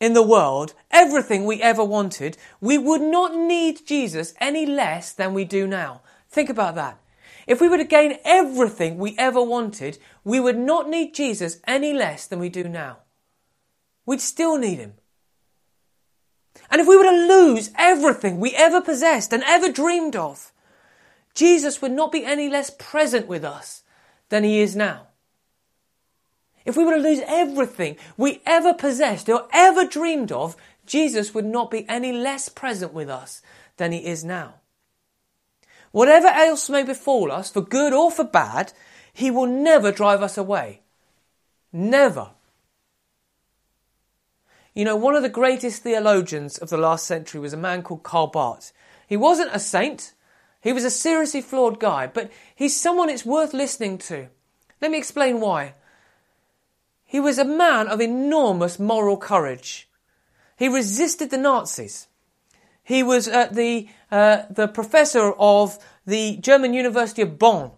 in 0.00 0.12
the 0.12 0.22
world, 0.22 0.74
everything 0.90 1.46
we 1.46 1.62
ever 1.62 1.84
wanted, 1.84 2.36
we 2.60 2.76
would 2.76 3.00
not 3.00 3.34
need 3.34 3.86
Jesus 3.86 4.34
any 4.40 4.66
less 4.66 5.12
than 5.12 5.32
we 5.32 5.44
do 5.44 5.66
now. 5.66 6.02
Think 6.28 6.50
about 6.50 6.74
that. 6.74 6.98
If 7.46 7.60
we 7.60 7.68
were 7.68 7.78
to 7.78 7.84
gain 7.84 8.18
everything 8.24 8.98
we 8.98 9.16
ever 9.18 9.42
wanted, 9.42 9.98
we 10.24 10.40
would 10.40 10.58
not 10.58 10.88
need 10.88 11.14
Jesus 11.14 11.58
any 11.66 11.92
less 11.92 12.26
than 12.26 12.38
we 12.38 12.48
do 12.48 12.64
now. 12.64 12.98
We'd 14.06 14.20
still 14.20 14.58
need 14.58 14.78
him. 14.78 14.94
And 16.70 16.80
if 16.80 16.86
we 16.86 16.96
were 16.96 17.04
to 17.04 17.10
lose 17.10 17.70
everything 17.76 18.38
we 18.38 18.54
ever 18.54 18.80
possessed 18.80 19.32
and 19.32 19.42
ever 19.44 19.70
dreamed 19.70 20.16
of, 20.16 20.52
Jesus 21.34 21.80
would 21.80 21.92
not 21.92 22.12
be 22.12 22.24
any 22.24 22.48
less 22.48 22.70
present 22.70 23.26
with 23.26 23.44
us 23.44 23.82
than 24.28 24.44
he 24.44 24.60
is 24.60 24.76
now. 24.76 25.08
If 26.64 26.76
we 26.76 26.84
were 26.84 26.94
to 26.94 27.02
lose 27.02 27.22
everything 27.26 27.96
we 28.16 28.40
ever 28.46 28.72
possessed 28.72 29.28
or 29.28 29.48
ever 29.52 29.84
dreamed 29.84 30.30
of, 30.30 30.56
Jesus 30.86 31.34
would 31.34 31.44
not 31.44 31.70
be 31.70 31.88
any 31.88 32.12
less 32.12 32.48
present 32.48 32.92
with 32.92 33.08
us 33.08 33.42
than 33.76 33.92
he 33.92 34.04
is 34.04 34.24
now. 34.24 34.54
Whatever 35.92 36.28
else 36.28 36.68
may 36.68 36.82
befall 36.82 37.30
us, 37.30 37.50
for 37.50 37.60
good 37.60 37.92
or 37.92 38.10
for 38.10 38.24
bad, 38.24 38.72
He 39.12 39.30
will 39.30 39.46
never 39.46 39.92
drive 39.92 40.22
us 40.22 40.36
away. 40.36 40.80
Never. 41.72 42.30
You 44.74 44.84
know, 44.86 44.96
one 44.96 45.14
of 45.14 45.22
the 45.22 45.28
greatest 45.28 45.82
theologians 45.82 46.58
of 46.58 46.70
the 46.70 46.78
last 46.78 47.06
century 47.06 47.40
was 47.40 47.52
a 47.52 47.58
man 47.58 47.82
called 47.82 48.02
Karl 48.02 48.26
Barth. 48.26 48.72
He 49.06 49.16
wasn't 49.16 49.54
a 49.54 49.58
saint, 49.58 50.14
he 50.62 50.72
was 50.72 50.84
a 50.84 50.90
seriously 50.90 51.42
flawed 51.42 51.80
guy, 51.80 52.06
but 52.06 52.30
he's 52.54 52.80
someone 52.80 53.10
it's 53.10 53.26
worth 53.26 53.52
listening 53.52 53.98
to. 53.98 54.28
Let 54.80 54.92
me 54.92 54.98
explain 54.98 55.40
why. 55.40 55.74
He 57.04 57.18
was 57.20 57.36
a 57.36 57.44
man 57.44 57.88
of 57.88 58.00
enormous 58.00 58.78
moral 58.78 59.16
courage. 59.16 59.88
He 60.56 60.68
resisted 60.68 61.30
the 61.30 61.36
Nazis. 61.36 62.06
He 62.82 63.02
was 63.02 63.28
at 63.28 63.54
the, 63.54 63.88
uh, 64.10 64.42
the 64.50 64.68
professor 64.68 65.32
of 65.32 65.78
the 66.06 66.36
German 66.38 66.74
University 66.74 67.22
of 67.22 67.38
Bonn 67.38 67.72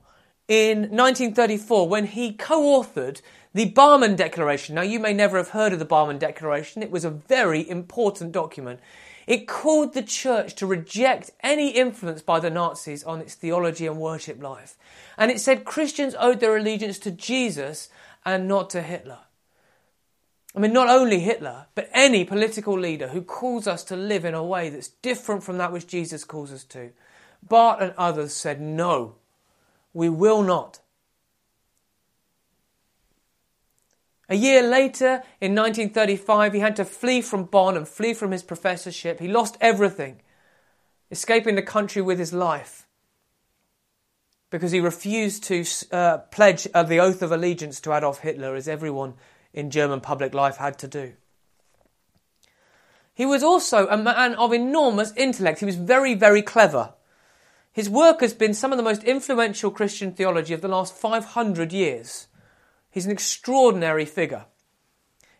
in 0.48 0.78
1934 0.90 1.88
when 1.88 2.06
he 2.06 2.32
co 2.32 2.82
authored 2.82 3.20
the 3.52 3.70
Barmen 3.70 4.16
Declaration. 4.16 4.74
Now, 4.74 4.82
you 4.82 4.98
may 4.98 5.12
never 5.12 5.36
have 5.36 5.50
heard 5.50 5.72
of 5.72 5.78
the 5.78 5.86
Barmen 5.86 6.18
Declaration, 6.18 6.82
it 6.82 6.90
was 6.90 7.04
a 7.04 7.10
very 7.10 7.68
important 7.68 8.32
document. 8.32 8.80
It 9.26 9.48
called 9.48 9.94
the 9.94 10.02
church 10.02 10.54
to 10.56 10.66
reject 10.66 11.30
any 11.40 11.70
influence 11.70 12.20
by 12.20 12.40
the 12.40 12.50
Nazis 12.50 13.04
on 13.04 13.20
its 13.20 13.34
theology 13.34 13.86
and 13.86 13.98
worship 13.98 14.42
life. 14.42 14.76
And 15.16 15.30
it 15.30 15.40
said 15.40 15.64
Christians 15.64 16.14
owed 16.18 16.40
their 16.40 16.56
allegiance 16.56 16.98
to 17.00 17.10
Jesus 17.10 17.88
and 18.24 18.46
not 18.46 18.68
to 18.70 18.82
Hitler. 18.82 19.20
I 20.54 20.60
mean, 20.60 20.72
not 20.72 20.88
only 20.88 21.18
Hitler, 21.18 21.66
but 21.74 21.90
any 21.92 22.24
political 22.24 22.78
leader 22.78 23.08
who 23.08 23.22
calls 23.22 23.66
us 23.66 23.82
to 23.84 23.96
live 23.96 24.24
in 24.24 24.34
a 24.34 24.44
way 24.44 24.70
that's 24.70 24.88
different 24.88 25.42
from 25.42 25.58
that 25.58 25.72
which 25.72 25.86
Jesus 25.86 26.22
calls 26.22 26.52
us 26.52 26.62
to. 26.64 26.90
Barth 27.42 27.80
and 27.80 27.92
others 27.98 28.32
said, 28.32 28.60
no, 28.60 29.16
we 29.92 30.08
will 30.08 30.42
not. 30.42 30.80
A 34.28 34.36
year 34.36 34.62
later, 34.62 35.22
in 35.40 35.54
1935, 35.54 36.54
he 36.54 36.60
had 36.60 36.76
to 36.76 36.84
flee 36.84 37.20
from 37.20 37.44
Bonn 37.44 37.76
and 37.76 37.86
flee 37.86 38.14
from 38.14 38.30
his 38.30 38.42
professorship. 38.42 39.20
He 39.20 39.28
lost 39.28 39.58
everything, 39.60 40.22
escaping 41.10 41.56
the 41.56 41.62
country 41.62 42.00
with 42.00 42.18
his 42.18 42.32
life 42.32 42.86
because 44.50 44.70
he 44.70 44.80
refused 44.80 45.42
to 45.42 45.64
uh, 45.90 46.18
pledge 46.30 46.68
uh, 46.72 46.84
the 46.84 47.00
oath 47.00 47.22
of 47.22 47.32
allegiance 47.32 47.80
to 47.80 47.92
Adolf 47.92 48.20
Hitler, 48.20 48.54
as 48.54 48.68
everyone 48.68 49.14
in 49.54 49.70
German 49.70 50.00
public 50.00 50.34
life 50.34 50.58
had 50.58 50.78
to 50.80 50.88
do. 50.88 51.14
He 53.14 53.24
was 53.24 53.42
also 53.44 53.86
a 53.86 53.96
man 53.96 54.34
of 54.34 54.52
enormous 54.52 55.12
intellect. 55.16 55.60
He 55.60 55.64
was 55.66 55.76
very, 55.76 56.14
very 56.14 56.42
clever. 56.42 56.94
His 57.72 57.88
work 57.88 58.20
has 58.20 58.34
been 58.34 58.54
some 58.54 58.72
of 58.72 58.76
the 58.76 58.84
most 58.84 59.04
influential 59.04 59.70
Christian 59.70 60.12
theology 60.12 60.52
of 60.52 60.60
the 60.60 60.68
last 60.68 60.94
500 60.94 61.72
years. 61.72 62.26
He's 62.90 63.06
an 63.06 63.12
extraordinary 63.12 64.04
figure. 64.04 64.46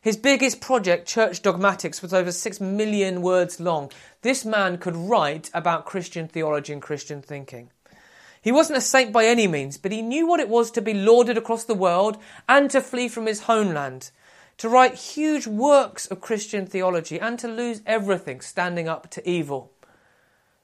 His 0.00 0.16
biggest 0.16 0.61
project, 0.61 1.09
Church 1.09 1.42
Dogmatics, 1.42 2.02
was 2.02 2.12
over 2.12 2.30
six 2.30 2.61
million 2.61 3.23
words 3.23 3.59
long. 3.59 3.90
This 4.23 4.44
man 4.44 4.78
could 4.78 4.97
write 4.97 5.50
about 5.54 5.87
Christian 5.87 6.28
theology 6.28 6.73
and 6.73 6.83
Christian 6.83 7.23
thinking. 7.23 7.71
He 8.44 8.52
wasn't 8.52 8.76
a 8.76 8.82
saint 8.82 9.10
by 9.10 9.24
any 9.24 9.46
means, 9.46 9.78
but 9.78 9.90
he 9.90 10.02
knew 10.02 10.26
what 10.26 10.38
it 10.38 10.50
was 10.50 10.70
to 10.72 10.82
be 10.82 10.92
lauded 10.92 11.38
across 11.38 11.64
the 11.64 11.72
world 11.72 12.18
and 12.46 12.70
to 12.72 12.82
flee 12.82 13.08
from 13.08 13.24
his 13.24 13.44
homeland, 13.44 14.10
to 14.58 14.68
write 14.68 14.96
huge 14.96 15.46
works 15.46 16.04
of 16.04 16.20
Christian 16.20 16.66
theology 16.66 17.18
and 17.18 17.38
to 17.38 17.48
lose 17.48 17.80
everything 17.86 18.42
standing 18.42 18.86
up 18.86 19.08
to 19.12 19.26
evil. 19.26 19.72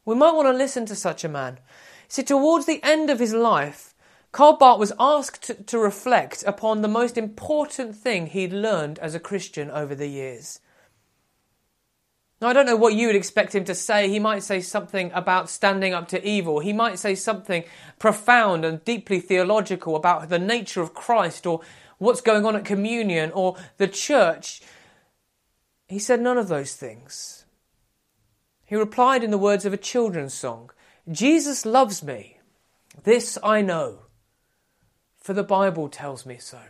We 0.04 0.14
might 0.14 0.34
want 0.34 0.46
to 0.46 0.52
listen 0.52 0.84
to 0.86 0.94
such 0.94 1.24
a 1.24 1.28
man. 1.28 1.58
See, 2.06 2.22
towards 2.22 2.66
the 2.66 2.82
end 2.82 3.08
of 3.08 3.18
his 3.18 3.32
life, 3.32 3.94
Karl 4.30 4.58
Barth 4.58 4.78
was 4.78 4.92
asked 5.00 5.42
to, 5.44 5.54
to 5.54 5.78
reflect 5.78 6.44
upon 6.46 6.82
the 6.82 6.88
most 6.88 7.16
important 7.16 7.96
thing 7.96 8.26
he'd 8.26 8.52
learned 8.52 8.98
as 8.98 9.14
a 9.14 9.20
Christian 9.20 9.70
over 9.70 9.94
the 9.94 10.08
years. 10.08 10.60
Now, 12.40 12.48
I 12.48 12.52
don't 12.54 12.66
know 12.66 12.76
what 12.76 12.94
you 12.94 13.06
would 13.06 13.16
expect 13.16 13.54
him 13.54 13.64
to 13.64 13.74
say. 13.74 14.08
He 14.08 14.18
might 14.18 14.42
say 14.42 14.60
something 14.60 15.10
about 15.12 15.50
standing 15.50 15.92
up 15.92 16.08
to 16.08 16.26
evil. 16.26 16.60
He 16.60 16.72
might 16.72 16.98
say 16.98 17.14
something 17.14 17.64
profound 17.98 18.64
and 18.64 18.82
deeply 18.84 19.20
theological 19.20 19.94
about 19.94 20.30
the 20.30 20.38
nature 20.38 20.80
of 20.80 20.94
Christ 20.94 21.46
or 21.46 21.60
what's 21.98 22.22
going 22.22 22.46
on 22.46 22.56
at 22.56 22.64
communion 22.64 23.30
or 23.34 23.56
the 23.76 23.88
church. 23.88 24.62
He 25.86 25.98
said 25.98 26.20
none 26.20 26.38
of 26.38 26.48
those 26.48 26.74
things. 26.74 27.44
He 28.64 28.74
replied 28.74 29.22
in 29.22 29.30
the 29.30 29.38
words 29.38 29.66
of 29.66 29.72
a 29.72 29.76
children's 29.76 30.34
song 30.34 30.70
Jesus 31.10 31.66
loves 31.66 32.02
me. 32.02 32.38
This 33.02 33.36
I 33.42 33.62
know 33.62 34.00
for 35.18 35.32
the 35.32 35.42
Bible 35.42 35.88
tells 35.88 36.24
me 36.24 36.38
so. 36.38 36.60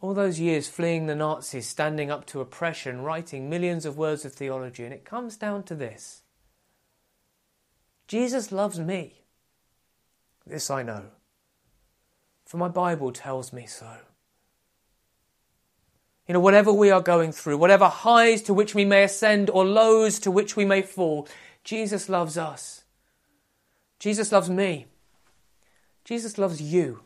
All 0.00 0.14
those 0.14 0.38
years 0.38 0.68
fleeing 0.68 1.06
the 1.06 1.16
Nazis, 1.16 1.66
standing 1.66 2.10
up 2.10 2.24
to 2.26 2.40
oppression, 2.40 3.02
writing 3.02 3.50
millions 3.50 3.84
of 3.84 3.98
words 3.98 4.24
of 4.24 4.32
theology, 4.32 4.84
and 4.84 4.94
it 4.94 5.04
comes 5.04 5.36
down 5.36 5.64
to 5.64 5.74
this 5.74 6.22
Jesus 8.06 8.52
loves 8.52 8.78
me. 8.78 9.24
This 10.46 10.70
I 10.70 10.82
know, 10.82 11.06
for 12.46 12.56
my 12.56 12.68
Bible 12.68 13.12
tells 13.12 13.52
me 13.52 13.66
so. 13.66 13.90
You 16.26 16.34
know, 16.34 16.40
whatever 16.40 16.72
we 16.72 16.90
are 16.90 17.00
going 17.00 17.32
through, 17.32 17.56
whatever 17.56 17.86
highs 17.86 18.42
to 18.42 18.54
which 18.54 18.74
we 18.74 18.84
may 18.84 19.02
ascend 19.02 19.50
or 19.50 19.64
lows 19.64 20.18
to 20.20 20.30
which 20.30 20.56
we 20.56 20.64
may 20.64 20.82
fall, 20.82 21.26
Jesus 21.64 22.08
loves 22.08 22.38
us. 22.38 22.84
Jesus 23.98 24.30
loves 24.30 24.48
me. 24.48 24.86
Jesus 26.04 26.38
loves 26.38 26.60
you. 26.62 27.00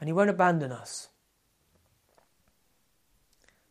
And 0.00 0.08
He 0.08 0.12
won't 0.12 0.30
abandon 0.30 0.72
us. 0.72 1.08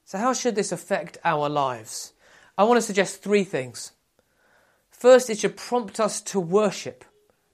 So, 0.05 0.17
how 0.17 0.33
should 0.33 0.55
this 0.55 0.71
affect 0.71 1.17
our 1.23 1.49
lives? 1.49 2.13
I 2.57 2.63
want 2.65 2.77
to 2.77 2.81
suggest 2.81 3.23
three 3.23 3.43
things. 3.43 3.93
First, 4.91 5.29
it 5.29 5.39
should 5.39 5.57
prompt 5.57 5.99
us 5.99 6.21
to 6.21 6.39
worship. 6.39 7.03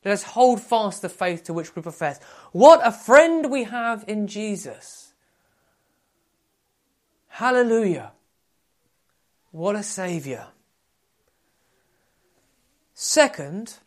Let 0.03 0.13
us 0.13 0.23
hold 0.23 0.61
fast 0.61 1.01
the 1.01 1.09
faith 1.09 1.43
to 1.45 1.53
which 1.53 1.75
we 1.75 1.81
profess. 1.81 2.19
What 2.51 2.85
a 2.85 2.91
friend 2.91 3.51
we 3.51 3.65
have 3.65 4.05
in 4.07 4.27
Jesus! 4.27 5.13
Hallelujah! 7.27 8.11
What 9.51 9.75
a 9.75 9.83
Saviour! 9.83 10.47
Second, 12.93 13.77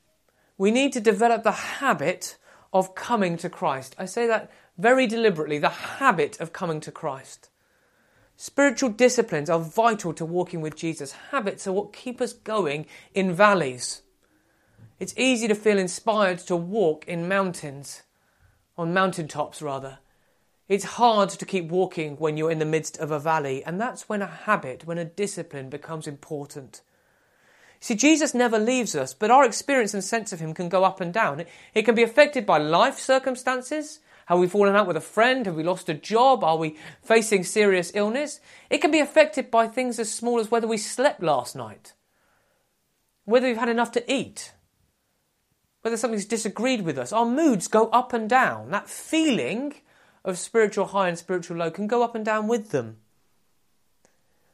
we 0.56 0.70
need 0.70 0.92
to 0.94 1.00
develop 1.00 1.42
the 1.42 1.52
habit 1.52 2.36
of 2.72 2.94
coming 2.94 3.36
to 3.36 3.50
Christ. 3.50 3.94
I 3.98 4.06
say 4.06 4.26
that 4.26 4.50
very 4.78 5.06
deliberately 5.06 5.58
the 5.58 5.68
habit 5.68 6.40
of 6.40 6.52
coming 6.52 6.80
to 6.80 6.92
Christ. 6.92 7.50
Spiritual 8.36 8.90
disciplines 8.90 9.48
are 9.48 9.60
vital 9.60 10.12
to 10.14 10.24
walking 10.24 10.60
with 10.60 10.74
Jesus. 10.74 11.12
Habits 11.30 11.66
are 11.66 11.72
what 11.72 11.92
keep 11.92 12.20
us 12.20 12.32
going 12.32 12.86
in 13.14 13.32
valleys. 13.32 14.02
It's 14.98 15.14
easy 15.16 15.48
to 15.48 15.54
feel 15.54 15.78
inspired 15.78 16.38
to 16.40 16.56
walk 16.56 17.06
in 17.06 17.28
mountains, 17.28 18.02
on 18.76 18.94
mountaintops 18.94 19.62
rather. 19.62 19.98
It's 20.68 20.84
hard 20.84 21.28
to 21.30 21.44
keep 21.44 21.68
walking 21.68 22.16
when 22.16 22.36
you're 22.36 22.50
in 22.50 22.58
the 22.58 22.64
midst 22.64 22.96
of 22.98 23.10
a 23.10 23.18
valley, 23.18 23.64
and 23.64 23.80
that's 23.80 24.08
when 24.08 24.22
a 24.22 24.26
habit, 24.26 24.86
when 24.86 24.98
a 24.98 25.04
discipline 25.04 25.68
becomes 25.68 26.06
important. 26.06 26.80
See, 27.80 27.96
Jesus 27.96 28.32
never 28.32 28.60
leaves 28.60 28.94
us, 28.94 29.12
but 29.12 29.30
our 29.30 29.44
experience 29.44 29.92
and 29.92 30.04
sense 30.04 30.32
of 30.32 30.38
Him 30.38 30.54
can 30.54 30.68
go 30.68 30.84
up 30.84 31.00
and 31.00 31.12
down. 31.12 31.40
It, 31.40 31.48
it 31.74 31.82
can 31.82 31.96
be 31.96 32.04
affected 32.04 32.46
by 32.46 32.58
life 32.58 32.98
circumstances. 32.98 33.98
Have 34.26 34.38
we 34.38 34.48
fallen 34.48 34.76
out 34.76 34.86
with 34.86 34.96
a 34.96 35.00
friend? 35.00 35.46
Have 35.46 35.56
we 35.56 35.62
lost 35.62 35.88
a 35.88 35.94
job? 35.94 36.44
Are 36.44 36.56
we 36.56 36.76
facing 37.02 37.44
serious 37.44 37.92
illness? 37.94 38.40
It 38.70 38.78
can 38.78 38.90
be 38.90 39.00
affected 39.00 39.50
by 39.50 39.66
things 39.66 39.98
as 39.98 40.12
small 40.12 40.38
as 40.38 40.50
whether 40.50 40.66
we 40.66 40.78
slept 40.78 41.22
last 41.22 41.56
night, 41.56 41.94
whether 43.24 43.46
we've 43.46 43.56
had 43.56 43.68
enough 43.68 43.92
to 43.92 44.12
eat, 44.12 44.52
whether 45.82 45.96
something's 45.96 46.24
disagreed 46.24 46.82
with 46.82 46.98
us. 46.98 47.12
Our 47.12 47.26
moods 47.26 47.68
go 47.68 47.88
up 47.88 48.12
and 48.12 48.28
down. 48.28 48.70
That 48.70 48.88
feeling 48.88 49.74
of 50.24 50.38
spiritual 50.38 50.86
high 50.86 51.08
and 51.08 51.18
spiritual 51.18 51.56
low 51.56 51.70
can 51.70 51.86
go 51.86 52.02
up 52.02 52.14
and 52.14 52.24
down 52.24 52.46
with 52.46 52.70
them. 52.70 52.98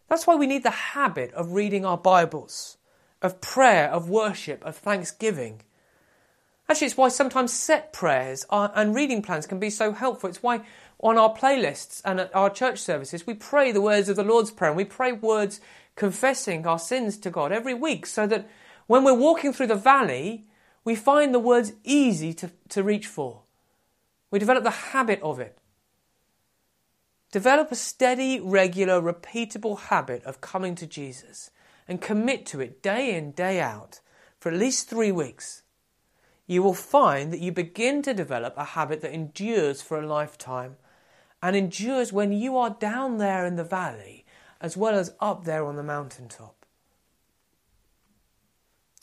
That's 0.08 0.26
why 0.26 0.36
we 0.36 0.46
need 0.46 0.62
the 0.62 0.70
habit 0.70 1.32
of 1.34 1.52
reading 1.52 1.84
our 1.84 1.98
Bibles 1.98 2.78
of 3.20 3.40
prayer, 3.40 3.88
of 3.90 4.08
worship, 4.08 4.64
of 4.64 4.76
thanksgiving. 4.76 5.62
Actually, 6.68 6.86
it's 6.86 6.96
why 6.96 7.08
sometimes 7.08 7.52
set 7.52 7.92
prayers 7.92 8.44
are, 8.50 8.70
and 8.74 8.94
reading 8.94 9.22
plans 9.22 9.46
can 9.46 9.58
be 9.58 9.70
so 9.70 9.92
helpful. 9.92 10.28
It's 10.28 10.42
why 10.42 10.60
on 11.00 11.16
our 11.16 11.34
playlists 11.34 12.02
and 12.04 12.20
at 12.20 12.34
our 12.34 12.50
church 12.50 12.78
services 12.78 13.26
we 13.26 13.34
pray 13.34 13.72
the 13.72 13.80
words 13.80 14.08
of 14.08 14.16
the 14.16 14.24
Lord's 14.24 14.50
Prayer 14.50 14.70
and 14.70 14.76
we 14.76 14.84
pray 14.84 15.12
words 15.12 15.60
confessing 15.96 16.66
our 16.66 16.78
sins 16.78 17.16
to 17.18 17.30
God 17.30 17.52
every 17.52 17.74
week 17.74 18.04
so 18.04 18.26
that 18.26 18.48
when 18.86 19.04
we're 19.04 19.14
walking 19.14 19.52
through 19.52 19.68
the 19.68 19.74
valley, 19.74 20.46
we 20.84 20.94
find 20.94 21.34
the 21.34 21.38
words 21.38 21.72
easy 21.84 22.32
to, 22.34 22.50
to 22.70 22.82
reach 22.82 23.06
for. 23.06 23.42
We 24.30 24.38
develop 24.38 24.64
the 24.64 24.70
habit 24.70 25.20
of 25.22 25.40
it. 25.40 25.58
Develop 27.30 27.70
a 27.70 27.76
steady, 27.76 28.40
regular, 28.40 29.00
repeatable 29.00 29.78
habit 29.78 30.22
of 30.24 30.40
coming 30.40 30.74
to 30.76 30.86
Jesus 30.86 31.50
and 31.86 32.00
commit 32.00 32.46
to 32.46 32.60
it 32.60 32.82
day 32.82 33.14
in, 33.14 33.32
day 33.32 33.60
out 33.60 34.00
for 34.38 34.50
at 34.50 34.58
least 34.58 34.88
three 34.88 35.12
weeks, 35.12 35.62
you 36.48 36.62
will 36.62 36.74
find 36.74 37.32
that 37.32 37.40
you 37.40 37.52
begin 37.52 38.02
to 38.02 38.14
develop 38.14 38.54
a 38.56 38.64
habit 38.64 39.02
that 39.02 39.12
endures 39.12 39.82
for 39.82 40.00
a 40.00 40.06
lifetime 40.06 40.76
and 41.42 41.54
endures 41.54 42.12
when 42.12 42.32
you 42.32 42.56
are 42.56 42.70
down 42.70 43.18
there 43.18 43.46
in 43.46 43.56
the 43.56 43.62
valley 43.62 44.24
as 44.60 44.76
well 44.76 44.94
as 44.94 45.14
up 45.20 45.44
there 45.44 45.64
on 45.64 45.76
the 45.76 45.82
mountaintop. 45.82 46.64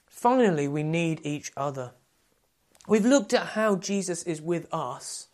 Finally, 0.08 0.68
we 0.68 0.82
need 0.82 1.22
each 1.24 1.52
other. 1.56 1.92
We've 2.88 3.06
looked 3.06 3.34
at 3.34 3.50
how 3.50 3.76
Jesus 3.76 4.24
is 4.24 4.42
with 4.42 4.68
us, 4.74 5.28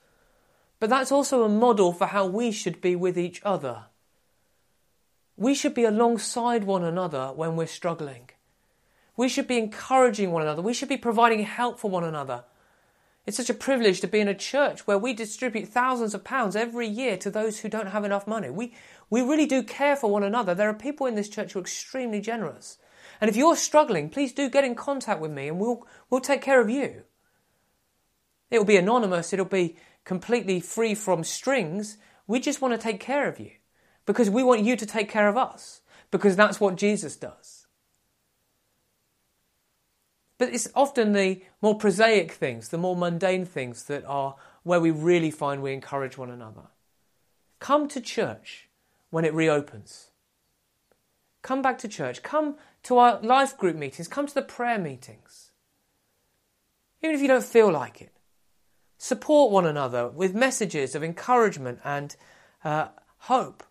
but 0.79 0.89
that's 0.89 1.11
also 1.11 1.43
a 1.43 1.49
model 1.49 1.93
for 1.93 2.07
how 2.07 2.25
we 2.25 2.51
should 2.51 2.81
be 2.81 2.95
with 2.95 3.17
each 3.17 3.41
other. 3.43 3.85
We 5.37 5.55
should 5.55 5.73
be 5.73 5.85
alongside 5.85 6.65
one 6.65 6.83
another 6.83 7.31
when 7.33 7.55
we're 7.55 7.67
struggling. 7.67 8.29
We 9.17 9.29
should 9.29 9.47
be 9.47 9.57
encouraging 9.57 10.31
one 10.31 10.41
another. 10.41 10.61
We 10.61 10.73
should 10.73 10.89
be 10.89 10.97
providing 10.97 11.43
help 11.43 11.79
for 11.79 11.91
one 11.91 12.03
another. 12.03 12.43
It's 13.25 13.37
such 13.37 13.49
a 13.49 13.55
privilege 13.55 14.01
to 14.01 14.07
be 14.07 14.19
in 14.19 14.27
a 14.27 14.33
church 14.33 14.87
where 14.87 14.97
we 14.97 15.13
distribute 15.13 15.67
thousands 15.67 16.13
of 16.13 16.23
pounds 16.23 16.55
every 16.55 16.87
year 16.87 17.17
to 17.17 17.29
those 17.29 17.59
who 17.59 17.69
don't 17.69 17.89
have 17.89 18.03
enough 18.03 18.25
money. 18.25 18.49
We, 18.49 18.73
we 19.09 19.21
really 19.21 19.45
do 19.45 19.61
care 19.61 19.95
for 19.95 20.09
one 20.09 20.23
another. 20.23 20.55
There 20.55 20.69
are 20.69 20.73
people 20.73 21.05
in 21.05 21.15
this 21.15 21.29
church 21.29 21.53
who 21.53 21.59
are 21.59 21.61
extremely 21.61 22.19
generous. 22.19 22.77
And 23.19 23.29
if 23.29 23.35
you're 23.35 23.55
struggling, 23.55 24.09
please 24.09 24.33
do 24.33 24.49
get 24.49 24.63
in 24.63 24.73
contact 24.73 25.21
with 25.21 25.31
me 25.31 25.49
and 25.49 25.59
we'll, 25.59 25.85
we'll 26.09 26.21
take 26.21 26.41
care 26.41 26.59
of 26.59 26.69
you. 26.69 27.03
It'll 28.49 28.65
be 28.65 28.77
anonymous, 28.77 29.31
it'll 29.31 29.45
be 29.45 29.77
completely 30.03 30.59
free 30.59 30.95
from 30.95 31.23
strings. 31.23 31.97
We 32.25 32.39
just 32.39 32.61
want 32.61 32.73
to 32.73 32.77
take 32.77 32.99
care 32.99 33.27
of 33.27 33.39
you 33.39 33.51
because 34.05 34.29
we 34.29 34.43
want 34.43 34.63
you 34.63 34.75
to 34.75 34.85
take 34.85 35.09
care 35.09 35.27
of 35.27 35.37
us 35.37 35.81
because 36.09 36.35
that's 36.35 36.59
what 36.59 36.75
Jesus 36.75 37.15
does. 37.15 37.60
But 40.41 40.55
it's 40.55 40.67
often 40.73 41.13
the 41.13 41.43
more 41.61 41.77
prosaic 41.77 42.31
things, 42.31 42.69
the 42.69 42.79
more 42.79 42.95
mundane 42.95 43.45
things 43.45 43.83
that 43.83 44.03
are 44.05 44.37
where 44.63 44.79
we 44.79 44.89
really 44.89 45.29
find 45.29 45.61
we 45.61 45.71
encourage 45.71 46.17
one 46.17 46.31
another. 46.31 46.63
Come 47.59 47.87
to 47.89 48.01
church 48.01 48.67
when 49.11 49.23
it 49.23 49.35
reopens. 49.35 50.09
Come 51.43 51.61
back 51.61 51.77
to 51.77 51.87
church. 51.87 52.23
Come 52.23 52.55
to 52.81 52.97
our 52.97 53.21
life 53.21 53.55
group 53.55 53.75
meetings. 53.75 54.07
Come 54.07 54.25
to 54.25 54.33
the 54.33 54.41
prayer 54.41 54.79
meetings. 54.79 55.51
Even 57.03 57.15
if 57.15 57.21
you 57.21 57.27
don't 57.27 57.45
feel 57.45 57.71
like 57.71 58.01
it. 58.01 58.13
Support 58.97 59.51
one 59.51 59.67
another 59.67 60.07
with 60.07 60.33
messages 60.33 60.95
of 60.95 61.03
encouragement 61.03 61.81
and 61.83 62.15
uh, 62.63 62.87
hope. 63.19 63.63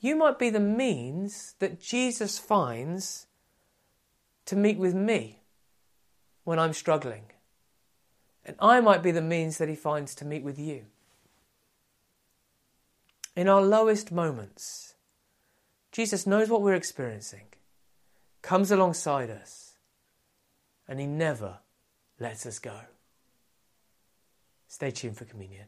You 0.00 0.16
might 0.16 0.40
be 0.40 0.50
the 0.50 0.58
means 0.58 1.54
that 1.60 1.80
Jesus 1.80 2.36
finds 2.36 3.25
to 4.46 4.56
meet 4.56 4.78
with 4.78 4.94
me 4.94 5.40
when 6.44 6.58
I'm 6.58 6.72
struggling. 6.72 7.24
And 8.44 8.56
I 8.60 8.80
might 8.80 9.02
be 9.02 9.10
the 9.10 9.22
means 9.22 9.58
that 9.58 9.68
he 9.68 9.74
finds 9.74 10.14
to 10.16 10.24
meet 10.24 10.42
with 10.42 10.58
you. 10.58 10.86
In 13.34 13.48
our 13.48 13.60
lowest 13.60 14.10
moments, 14.10 14.94
Jesus 15.92 16.26
knows 16.26 16.48
what 16.48 16.62
we're 16.62 16.74
experiencing, 16.74 17.46
comes 18.42 18.70
alongside 18.70 19.30
us, 19.30 19.76
and 20.88 21.00
He 21.00 21.06
never 21.06 21.58
lets 22.18 22.46
us 22.46 22.58
go. 22.58 22.80
Stay 24.68 24.90
tuned 24.90 25.16
for 25.16 25.24
communion. 25.24 25.66